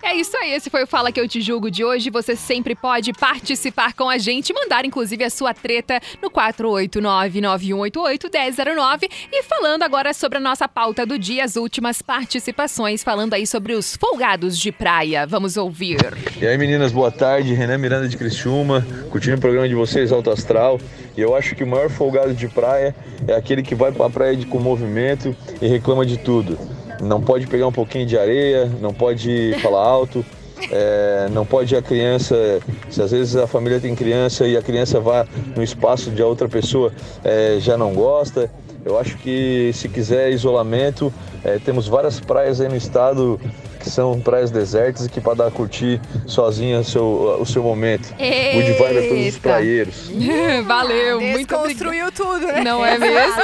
É 0.04 0.16
isso 0.16 0.36
aí, 0.36 0.52
esse 0.52 0.68
foi 0.68 0.82
o 0.82 0.86
Fala 0.86 1.12
Que 1.12 1.20
Eu 1.20 1.28
Te 1.28 1.40
Julgo 1.40 1.70
de 1.70 1.84
hoje. 1.84 2.10
Você 2.10 2.34
sempre 2.34 2.74
pode 2.74 3.12
participar 3.12 3.94
com 3.94 4.08
a 4.08 4.18
gente, 4.18 4.52
mandar 4.52 4.84
inclusive 4.84 5.22
a 5.22 5.30
sua 5.30 5.54
treta 5.54 6.00
no 6.20 6.28
489-9188-1009. 6.28 9.08
E 9.30 9.44
falando 9.44 9.84
agora 9.84 10.12
sobre 10.12 10.38
a 10.38 10.40
nossa 10.40 10.66
pauta 10.66 11.06
do 11.06 11.16
dia, 11.16 11.44
as 11.44 11.54
últimas 11.54 12.02
participações, 12.02 13.04
falando 13.04 13.34
aí 13.34 13.46
sobre 13.46 13.74
os 13.74 13.94
folgados 13.94 14.58
de 14.58 14.72
praia. 14.72 15.24
Vamos 15.24 15.56
ouvir. 15.56 15.98
E 16.40 16.48
aí 16.48 16.58
meninas, 16.58 16.90
boa 16.90 17.12
tarde. 17.12 17.54
Renan 17.54 17.78
Miranda 17.78 18.08
de 18.08 18.16
Criciúma, 18.16 18.84
curtindo 19.08 19.36
o 19.36 19.40
programa 19.40 19.68
de 19.68 19.76
vocês, 19.76 20.10
Alto 20.10 20.30
Astral. 20.30 20.80
E 21.16 21.20
eu 21.20 21.36
acho 21.36 21.54
que 21.54 21.62
o 21.62 21.66
maior 21.66 21.88
folgado 21.88 22.34
de 22.34 22.48
praia 22.48 22.92
é 23.28 23.36
aquele 23.36 23.62
que 23.62 23.76
vai 23.76 23.92
pra 23.92 24.10
praia 24.10 24.36
de, 24.36 24.46
com 24.46 24.58
movimento 24.58 25.36
e 25.60 25.68
reclama 25.68 26.04
de 26.04 26.18
tudo 26.18 26.58
não 27.02 27.20
pode 27.20 27.46
pegar 27.46 27.66
um 27.66 27.72
pouquinho 27.72 28.06
de 28.06 28.16
areia, 28.16 28.70
não 28.80 28.94
pode 28.94 29.54
falar 29.60 29.84
alto, 29.84 30.24
é, 30.70 31.28
não 31.32 31.44
pode 31.44 31.74
a 31.74 31.82
criança, 31.82 32.60
se 32.88 33.02
às 33.02 33.10
vezes 33.10 33.34
a 33.34 33.46
família 33.46 33.80
tem 33.80 33.94
criança 33.94 34.46
e 34.46 34.56
a 34.56 34.62
criança 34.62 35.00
vai 35.00 35.26
no 35.56 35.62
espaço 35.62 36.10
de 36.10 36.22
outra 36.22 36.48
pessoa, 36.48 36.92
é, 37.24 37.56
já 37.58 37.76
não 37.76 37.92
gosta. 37.92 38.48
Eu 38.84 38.98
acho 38.98 39.16
que 39.18 39.70
se 39.74 39.88
quiser 39.88 40.30
isolamento, 40.30 41.12
é, 41.44 41.58
temos 41.58 41.86
várias 41.86 42.18
praias 42.20 42.60
aí 42.60 42.68
no 42.68 42.76
estado 42.76 43.40
que 43.82 43.90
são 43.90 44.20
praias 44.20 44.50
desertas 44.50 45.06
e 45.06 45.08
que 45.08 45.20
para 45.20 45.34
dar 45.34 45.50
curtir 45.50 46.00
sozinha 46.26 46.78
o 46.80 46.84
seu, 46.84 47.36
o 47.40 47.44
seu 47.44 47.62
momento. 47.62 48.14
Eita. 48.18 48.52
Good 48.54 48.72
vibe 48.78 48.98
a 48.98 49.08
todos 49.08 49.26
os 49.26 49.38
praieiros. 49.38 50.10
Valeu, 50.64 51.20
muito 51.20 51.54
construiu 51.54 52.12
tudo, 52.12 52.46
né? 52.46 52.62
Não 52.62 52.84
é 52.84 52.96
mesmo? 52.98 53.42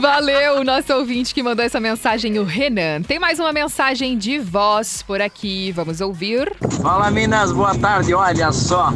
Valeu, 0.00 0.60
o 0.60 0.64
nosso 0.64 0.92
ouvinte 0.92 1.32
que 1.32 1.42
mandou 1.42 1.64
essa 1.64 1.80
mensagem, 1.80 2.38
o 2.38 2.44
Renan. 2.44 3.02
Tem 3.02 3.18
mais 3.18 3.38
uma 3.38 3.52
mensagem 3.52 4.18
de 4.18 4.38
voz 4.38 5.02
por 5.02 5.22
aqui, 5.22 5.72
vamos 5.72 6.00
ouvir. 6.00 6.52
Fala 6.82 7.10
Minas, 7.10 7.50
boa 7.50 7.74
tarde. 7.74 8.12
Olha 8.12 8.52
só, 8.52 8.92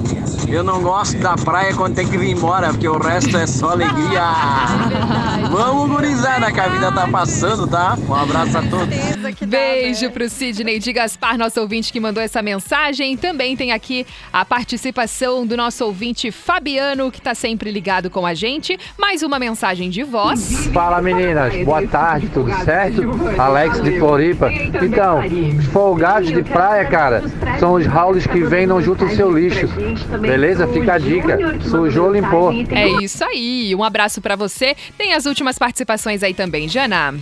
eu 0.49 0.63
não 0.63 0.83
gosto 0.83 1.17
da 1.19 1.37
praia 1.37 1.75
quando 1.75 1.95
tem 1.95 2.07
que 2.07 2.19
vir 2.19 2.31
embora, 2.31 2.69
porque 2.69 2.89
o 2.89 2.99
resto 2.99 3.37
é 3.37 3.47
só 3.47 3.71
alegria. 3.71 4.23
Vamos 5.51 5.89
gurizada 5.89 6.53
que 6.53 6.61
a 6.61 6.69
vida 6.69 6.93
tá 6.93 7.09
passando, 7.09 7.67
tá? 7.67 7.97
Um 8.09 8.15
abraço 8.15 8.59
a 8.59 8.63
todos. 8.63 8.89
Beijo 9.47 9.86
beijo 9.87 10.11
pro 10.11 10.29
Sidney 10.29 10.81
de 10.81 10.93
Gaspar, 10.93 11.39
nosso 11.39 11.61
ouvinte 11.61 11.93
que 11.93 12.01
mandou 12.01 12.21
essa 12.21 12.43
mensagem. 12.43 13.17
Também 13.17 13.57
tem 13.57 13.71
aqui 13.71 14.05
a 14.33 14.45
participação 14.45 15.47
do 15.47 15.57
nosso 15.57 15.85
ouvinte 15.85 16.33
Fabiano, 16.33 17.09
que 17.09 17.23
tá 17.23 17.37
sempre 17.37 17.71
ligado 17.71 18.11
com 18.11 18.27
a 18.27 18.35
gente. 18.35 18.77
Mais 18.99 19.23
uma 19.23 19.39
mensagem 19.39 19.89
de 19.89 20.03
voz. 20.03 20.67
Fala 20.73 21.01
meninas, 21.01 21.55
boa 21.65 21.87
tarde, 21.87 22.29
tudo 22.35 22.51
certo? 22.65 23.01
Alex 23.39 23.81
de 23.81 23.97
Floripa. 23.97 24.51
Então, 24.53 25.21
os 25.57 25.67
folgados 25.67 26.33
de 26.33 26.43
praia, 26.43 26.85
cara, 26.87 27.23
são 27.61 27.75
os 27.75 27.87
raules 27.87 28.27
que 28.27 28.43
vêm 28.43 28.67
não 28.67 28.83
juntam 28.83 29.07
o 29.07 29.15
seu 29.15 29.31
lixo. 29.31 29.69
Beleza? 30.21 30.67
Fica 30.67 30.95
a 30.95 30.99
dica. 30.99 31.39
Sujou, 31.61 32.11
limpou. 32.11 32.53
É 32.73 32.89
isso 33.05 33.23
aí. 33.23 33.73
Um 33.73 33.85
abraço 33.85 34.21
para 34.21 34.35
você. 34.35 34.75
Tem 34.99 35.15
as 35.15 35.27
últimas 35.27 35.57
participações 35.57 36.25
aí 36.25 36.35
também, 36.35 36.69
Jana. 36.69 37.15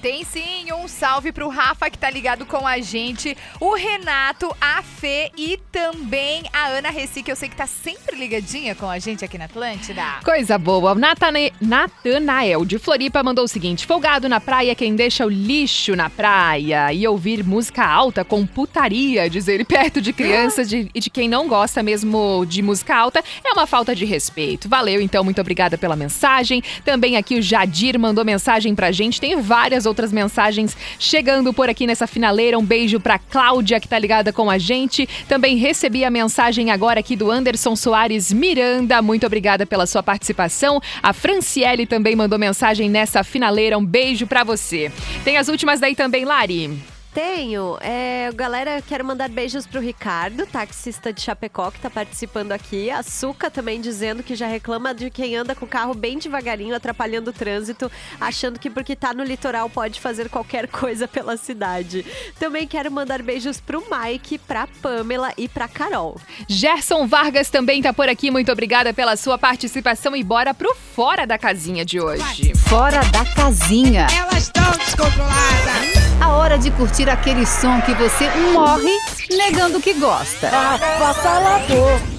Tem 0.00 0.24
sim, 0.24 0.72
um 0.72 0.86
salve 0.86 1.32
pro 1.32 1.48
Rafa 1.48 1.90
que 1.90 1.98
tá 1.98 2.08
ligado 2.08 2.46
com 2.46 2.64
a 2.64 2.78
gente, 2.78 3.36
o 3.58 3.74
Renato, 3.74 4.48
a 4.60 4.80
Fê 4.80 5.32
e 5.36 5.58
também 5.72 6.44
a 6.52 6.68
Ana 6.68 6.90
Reci, 6.90 7.20
que 7.20 7.32
eu 7.32 7.36
sei 7.36 7.48
que 7.48 7.56
tá 7.56 7.66
sempre 7.66 8.16
ligadinha 8.16 8.76
com 8.76 8.88
a 8.88 9.00
gente 9.00 9.24
aqui 9.24 9.36
na 9.36 9.46
Atlântida. 9.46 10.02
Coisa 10.24 10.56
boa. 10.56 10.94
Natane... 10.94 11.52
Natanael 11.60 12.64
de 12.64 12.78
Floripa 12.78 13.24
mandou 13.24 13.44
o 13.44 13.48
seguinte: 13.48 13.86
folgado 13.86 14.28
na 14.28 14.40
praia 14.40 14.74
quem 14.74 14.94
deixa 14.94 15.26
o 15.26 15.28
lixo 15.28 15.96
na 15.96 16.08
praia 16.08 16.92
e 16.92 17.06
ouvir 17.06 17.44
música 17.44 17.84
alta 17.84 18.24
com 18.24 18.46
putaria, 18.46 19.28
diz 19.28 19.48
ele, 19.48 19.64
perto 19.66 20.00
de 20.00 20.12
crianças 20.12 20.68
de... 20.68 20.88
e 20.94 21.00
de 21.00 21.10
quem 21.10 21.28
não 21.28 21.48
gosta 21.48 21.82
mesmo 21.82 22.44
de 22.46 22.62
música 22.62 22.94
alta, 22.94 23.22
é 23.44 23.52
uma 23.52 23.66
falta 23.66 23.96
de 23.96 24.04
respeito. 24.04 24.68
Valeu, 24.68 25.00
então, 25.00 25.24
muito 25.24 25.40
obrigada 25.40 25.76
pela 25.76 25.96
mensagem. 25.96 26.62
Também 26.84 27.16
aqui 27.16 27.36
o 27.36 27.42
Jadir 27.42 27.98
mandou 27.98 28.24
mensagem 28.24 28.76
pra 28.76 28.92
gente. 28.92 29.20
Tem 29.20 29.40
várias 29.40 29.87
outras 29.88 30.12
mensagens 30.12 30.76
chegando 30.98 31.52
por 31.52 31.68
aqui 31.68 31.86
nessa 31.86 32.06
finaleira. 32.06 32.58
Um 32.58 32.64
beijo 32.64 33.00
pra 33.00 33.18
Cláudia, 33.18 33.80
que 33.80 33.88
tá 33.88 33.98
ligada 33.98 34.32
com 34.32 34.48
a 34.48 34.58
gente. 34.58 35.08
Também 35.28 35.56
recebi 35.56 36.04
a 36.04 36.10
mensagem 36.10 36.70
agora 36.70 37.00
aqui 37.00 37.16
do 37.16 37.30
Anderson 37.30 37.74
Soares 37.74 38.32
Miranda. 38.32 39.02
Muito 39.02 39.26
obrigada 39.26 39.66
pela 39.66 39.86
sua 39.86 40.02
participação. 40.02 40.80
A 41.02 41.12
Franciele 41.12 41.86
também 41.86 42.14
mandou 42.14 42.38
mensagem 42.38 42.88
nessa 42.88 43.24
finaleira. 43.24 43.78
Um 43.78 43.84
beijo 43.84 44.26
pra 44.26 44.44
você. 44.44 44.92
Tem 45.24 45.36
as 45.36 45.48
últimas 45.48 45.80
daí 45.80 45.96
também, 45.96 46.24
Lari. 46.24 46.97
Tenho. 47.18 47.76
É, 47.80 48.30
galera, 48.32 48.80
quero 48.80 49.04
mandar 49.04 49.28
beijos 49.28 49.66
pro 49.66 49.80
Ricardo, 49.80 50.46
taxista 50.46 51.12
de 51.12 51.20
Chapecó, 51.20 51.68
que 51.68 51.80
tá 51.80 51.90
participando 51.90 52.52
aqui. 52.52 52.92
A 52.92 53.02
Suca 53.02 53.50
também 53.50 53.80
dizendo 53.80 54.22
que 54.22 54.36
já 54.36 54.46
reclama 54.46 54.94
de 54.94 55.10
quem 55.10 55.34
anda 55.34 55.52
com 55.52 55.64
o 55.64 55.68
carro 55.68 55.94
bem 55.94 56.16
devagarinho, 56.16 56.76
atrapalhando 56.76 57.30
o 57.30 57.32
trânsito, 57.32 57.90
achando 58.20 58.56
que 58.56 58.70
porque 58.70 58.94
tá 58.94 59.12
no 59.12 59.24
litoral 59.24 59.68
pode 59.68 60.00
fazer 60.00 60.28
qualquer 60.28 60.68
coisa 60.70 61.08
pela 61.08 61.36
cidade. 61.36 62.06
Também 62.38 62.68
quero 62.68 62.88
mandar 62.88 63.20
beijos 63.20 63.60
pro 63.60 63.82
Mike, 63.90 64.38
pra 64.38 64.68
Pamela 64.80 65.32
e 65.36 65.48
pra 65.48 65.66
Carol. 65.66 66.20
Gerson 66.46 67.04
Vargas 67.08 67.50
também 67.50 67.82
tá 67.82 67.92
por 67.92 68.08
aqui. 68.08 68.30
Muito 68.30 68.52
obrigada 68.52 68.94
pela 68.94 69.16
sua 69.16 69.36
participação 69.36 70.14
e 70.14 70.22
bora 70.22 70.54
pro 70.54 70.72
Fora 70.94 71.26
da 71.26 71.36
Casinha 71.36 71.84
de 71.84 72.00
hoje. 72.00 72.54
Fora 72.68 73.00
da 73.06 73.24
Casinha. 73.34 74.06
Elas 74.16 74.44
estão 74.44 74.70
descontroladas. 74.70 76.07
A 76.20 76.30
hora 76.30 76.58
de 76.58 76.70
curtir 76.72 77.08
aquele 77.08 77.46
som 77.46 77.80
que 77.80 77.94
você 77.94 78.28
morre 78.52 78.92
negando 79.30 79.80
que 79.80 79.94
gosta. 79.94 80.48
Avassalador. 80.48 82.17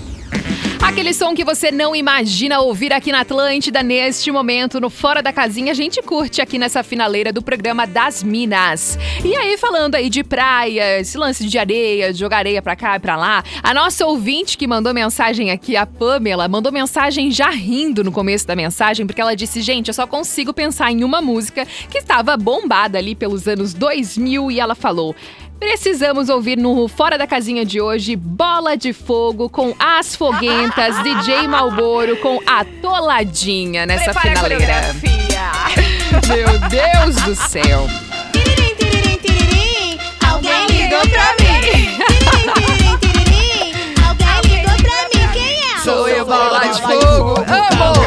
Aquele 0.90 1.14
som 1.14 1.36
que 1.36 1.46
você 1.46 1.72
não 1.72 1.96
imagina 1.96 2.60
ouvir 2.62 2.92
aqui 2.92 3.12
na 3.12 3.22
Atlântida 3.22 3.84
neste 3.84 4.32
momento, 4.32 4.82
no 4.82 4.90
Fora 4.90 5.22
da 5.22 5.32
Casinha, 5.32 5.72
a 5.72 5.76
gente 5.76 6.02
curte 6.02 6.42
aqui 6.42 6.58
nessa 6.58 6.82
finaleira 6.82 7.32
do 7.32 7.44
programa 7.44 7.86
das 7.86 8.24
Minas. 8.24 8.98
E 9.24 9.36
aí, 9.36 9.56
falando 9.56 9.94
aí 9.94 10.10
de 10.10 10.24
praia, 10.24 11.00
esse 11.00 11.16
lance 11.16 11.46
de 11.46 11.60
areia, 11.60 12.12
jogar 12.12 12.38
areia 12.38 12.60
pra 12.60 12.76
cá 12.76 12.96
e 12.96 13.00
pra 13.00 13.16
lá, 13.16 13.44
a 13.62 13.72
nossa 13.72 14.04
ouvinte 14.08 14.58
que 14.58 14.66
mandou 14.66 14.92
mensagem 14.92 15.52
aqui, 15.52 15.78
a 15.78 15.86
Pamela, 15.86 16.48
mandou 16.48 16.72
mensagem 16.72 17.30
já 17.30 17.52
rindo 17.52 18.04
no 18.04 18.12
começo 18.12 18.48
da 18.48 18.56
mensagem, 18.56 19.06
porque 19.06 19.22
ela 19.22 19.36
disse: 19.36 19.62
gente, 19.62 19.90
eu 19.90 19.94
só 19.94 20.08
consigo 20.08 20.52
pensar 20.56 20.92
em 20.92 21.04
uma 21.04 21.22
música 21.22 21.68
que 21.88 22.00
estava 22.00 22.36
bombada 22.36 22.98
ali 22.98 23.14
pelos 23.14 23.48
anos 23.48 23.76
2000 23.76 24.50
e 24.50 24.60
ela 24.60 24.74
falou. 24.74 25.16
Precisamos 25.60 26.30
ouvir 26.30 26.58
no 26.58 26.88
Fora 26.88 27.18
da 27.18 27.28
Casinha 27.28 27.66
de 27.66 27.82
hoje 27.82 28.16
Bola 28.16 28.78
de 28.78 28.94
Fogo 28.94 29.50
com 29.50 29.76
As 29.78 30.16
Foguentas, 30.16 30.96
DJ 31.04 31.48
Malboro 31.48 32.16
com 32.18 32.40
a 32.48 32.64
Toladinha 32.82 33.86
nessa 33.86 34.14
Prepara 34.14 34.36
finaleira. 34.36 34.96
Meu 36.28 36.60
Deus 36.70 37.16
do 37.24 37.36
céu. 37.36 37.88
Tiririm, 38.32 38.76
tiririm, 38.76 39.18
tiririm. 39.18 40.00
Alguém 40.28 40.66
ligou 40.68 41.02
pra 41.10 41.36
mim. 41.40 41.62
Tiririm, 41.62 42.98
tiririm, 42.98 42.98
tiririm. 42.98 43.74
Alguém 44.08 44.56
ligou 44.56 44.76
pra 44.78 45.04
mim. 45.14 45.28
Quem 45.34 45.56
é? 45.56 45.80
Sou 45.84 46.08
eu, 46.08 46.26
Bola 46.26 46.60
de 46.60 46.82
Fogo. 46.82 47.36
Amo! 47.42 48.00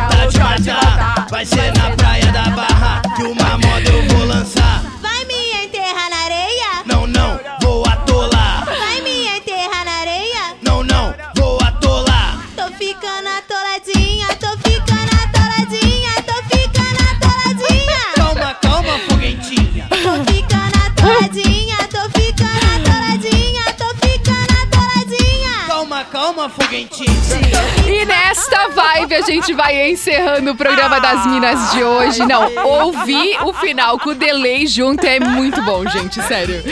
Vai 1.31 1.47
ser 1.47 1.73
na 1.77 1.91
praia 1.97 2.33
da 2.33 2.45
Barra 2.51 3.03
que 3.17 3.23
uma 3.23 3.59
moda 3.59 3.72
E 27.87 28.05
nesta 28.05 28.69
vibe 28.69 29.15
a 29.15 29.21
gente 29.23 29.53
vai 29.53 29.91
encerrando 29.91 30.51
o 30.51 30.57
programa 30.57 31.01
das 31.01 31.27
Minas 31.27 31.73
de 31.73 31.83
hoje. 31.83 32.25
Não, 32.27 32.55
ouvir 32.65 33.37
o 33.45 33.53
final 33.53 33.99
com 33.99 34.11
o 34.11 34.15
delay 34.15 34.67
junto 34.67 35.05
é 35.07 35.21
muito 35.21 35.63
bom, 35.63 35.87
gente, 35.89 36.21
sério. 36.23 36.63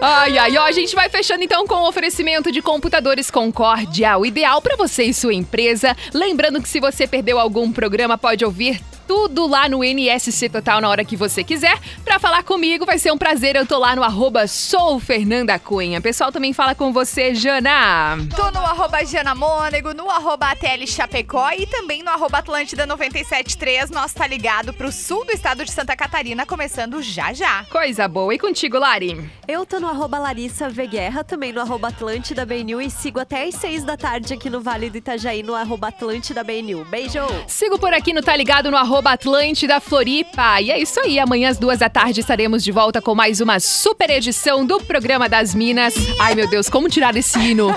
Ai, 0.00 0.38
ai, 0.38 0.56
ó, 0.56 0.64
a 0.64 0.72
gente 0.72 0.94
vai 0.94 1.08
fechando 1.08 1.44
então 1.44 1.66
com 1.66 1.74
o 1.76 1.88
oferecimento 1.88 2.50
de 2.50 2.60
computadores 2.60 3.30
Concórdia, 3.30 4.18
o 4.18 4.26
ideal 4.26 4.60
para 4.60 4.76
você 4.76 5.04
e 5.04 5.14
sua 5.14 5.34
empresa. 5.34 5.96
Lembrando 6.12 6.60
que 6.60 6.68
se 6.68 6.80
você 6.80 7.06
perdeu 7.06 7.38
algum 7.38 7.70
programa, 7.70 8.18
pode 8.18 8.44
ouvir 8.44 8.80
tudo 9.06 9.46
lá 9.46 9.68
no 9.68 9.84
NSC 9.84 10.48
Total 10.48 10.80
na 10.80 10.88
hora 10.88 11.04
que 11.04 11.16
você 11.16 11.44
quiser. 11.44 11.78
Pra 12.04 12.18
falar 12.18 12.42
comigo, 12.42 12.84
vai 12.84 12.98
ser 12.98 13.12
um 13.12 13.18
prazer. 13.18 13.56
Eu 13.56 13.66
tô 13.66 13.78
lá 13.78 13.94
no 13.94 14.02
arroba 14.02 14.46
sou 14.46 14.98
Fernanda 14.98 15.58
Cunha. 15.58 16.00
Pessoal 16.00 16.32
também 16.32 16.52
fala 16.52 16.74
com 16.74 16.92
você, 16.92 17.34
Jana. 17.34 18.18
Tô 18.34 18.50
no 18.50 18.58
arroba 18.58 19.04
Jana 19.04 19.34
Mônego, 19.34 19.94
no 19.94 20.10
arroba 20.10 20.50
ATL 20.50 20.86
Chapecó 20.86 21.50
e 21.50 21.66
também 21.66 22.02
no 22.02 22.10
arroba 22.10 22.38
Atlântida 22.38 22.86
973. 22.86 23.90
Nós 23.90 24.12
tá 24.12 24.26
ligado 24.26 24.72
pro 24.72 24.90
sul 24.90 25.24
do 25.24 25.32
estado 25.32 25.64
de 25.64 25.70
Santa 25.70 25.96
Catarina, 25.96 26.44
começando 26.44 27.00
já 27.00 27.32
já. 27.32 27.64
Coisa 27.70 28.08
boa. 28.08 28.34
E 28.34 28.38
contigo, 28.38 28.78
Lari? 28.78 29.30
Eu 29.46 29.64
tô 29.64 29.78
no 29.78 29.88
arroba 29.88 30.18
Larissa 30.18 30.68
V 30.68 30.86
Guerra, 30.86 31.22
também 31.22 31.52
no 31.52 31.60
arroba 31.60 31.88
Atlântida 31.88 32.44
BNU 32.44 32.80
e 32.80 32.90
sigo 32.90 33.20
até 33.20 33.44
às 33.44 33.54
seis 33.54 33.84
da 33.84 33.96
tarde 33.96 34.34
aqui 34.34 34.50
no 34.50 34.60
Vale 34.60 34.90
do 34.90 34.98
Itajaí 34.98 35.42
no 35.42 35.54
arroba 35.54 35.88
Atlântida 35.88 36.42
BNU. 36.42 36.84
Beijo! 36.84 37.20
Sigo 37.46 37.78
por 37.78 37.94
aqui 37.94 38.12
no 38.12 38.22
Tá 38.22 38.36
Ligado 38.36 38.70
no 38.70 38.76
arroba 38.76 38.95
Atlântida 39.04 39.80
Floripa. 39.80 40.60
E 40.60 40.70
é 40.70 40.78
isso 40.80 40.98
aí, 41.00 41.18
amanhã 41.18 41.50
às 41.50 41.58
duas 41.58 41.78
da 41.78 41.88
tarde 41.88 42.20
estaremos 42.20 42.62
de 42.62 42.72
volta 42.72 43.02
com 43.02 43.14
mais 43.14 43.40
uma 43.40 43.60
super 43.60 44.10
edição 44.10 44.64
do 44.64 44.80
Programa 44.80 45.28
das 45.28 45.54
Minas. 45.54 45.94
Ai 46.20 46.34
meu 46.34 46.48
Deus, 46.48 46.68
como 46.68 46.88
tirar 46.88 47.16
esse 47.16 47.38
hino? 47.38 47.68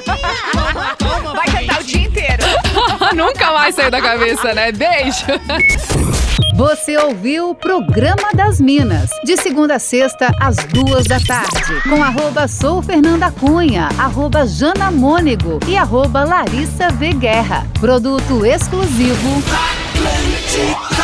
Vai 1.36 1.47
cantar 1.47 1.82
o 1.82 1.84
dia 1.84 2.01
inteiro. 2.01 2.43
Nunca 3.15 3.51
mais 3.51 3.76
saiu 3.76 3.91
da 3.91 4.01
cabeça, 4.01 4.53
né? 4.53 4.72
Beijo! 4.72 5.26
Você 6.55 6.97
ouviu 6.97 7.51
o 7.51 7.55
Programa 7.55 8.34
das 8.34 8.59
Minas, 8.59 9.09
de 9.24 9.38
segunda 9.38 9.76
a 9.76 9.80
sexta, 9.80 10.30
às 10.41 10.57
duas 10.57 11.05
da 11.05 11.17
tarde, 11.17 11.82
com 11.88 12.03
arroba 12.03 12.49
sou 12.49 12.82
Fernanda 12.82 13.32
Cunha, 13.32 13.88
arroba 13.97 14.45
Jana 14.45 14.91
Mônego 14.91 15.59
e 15.65 15.78
arroba 15.78 16.26
Larissa 16.26 16.89
V 16.89 17.13
Guerra. 17.13 17.65
Produto 17.80 18.45
exclusivo. 18.45 19.41
Atlântica. 19.95 20.99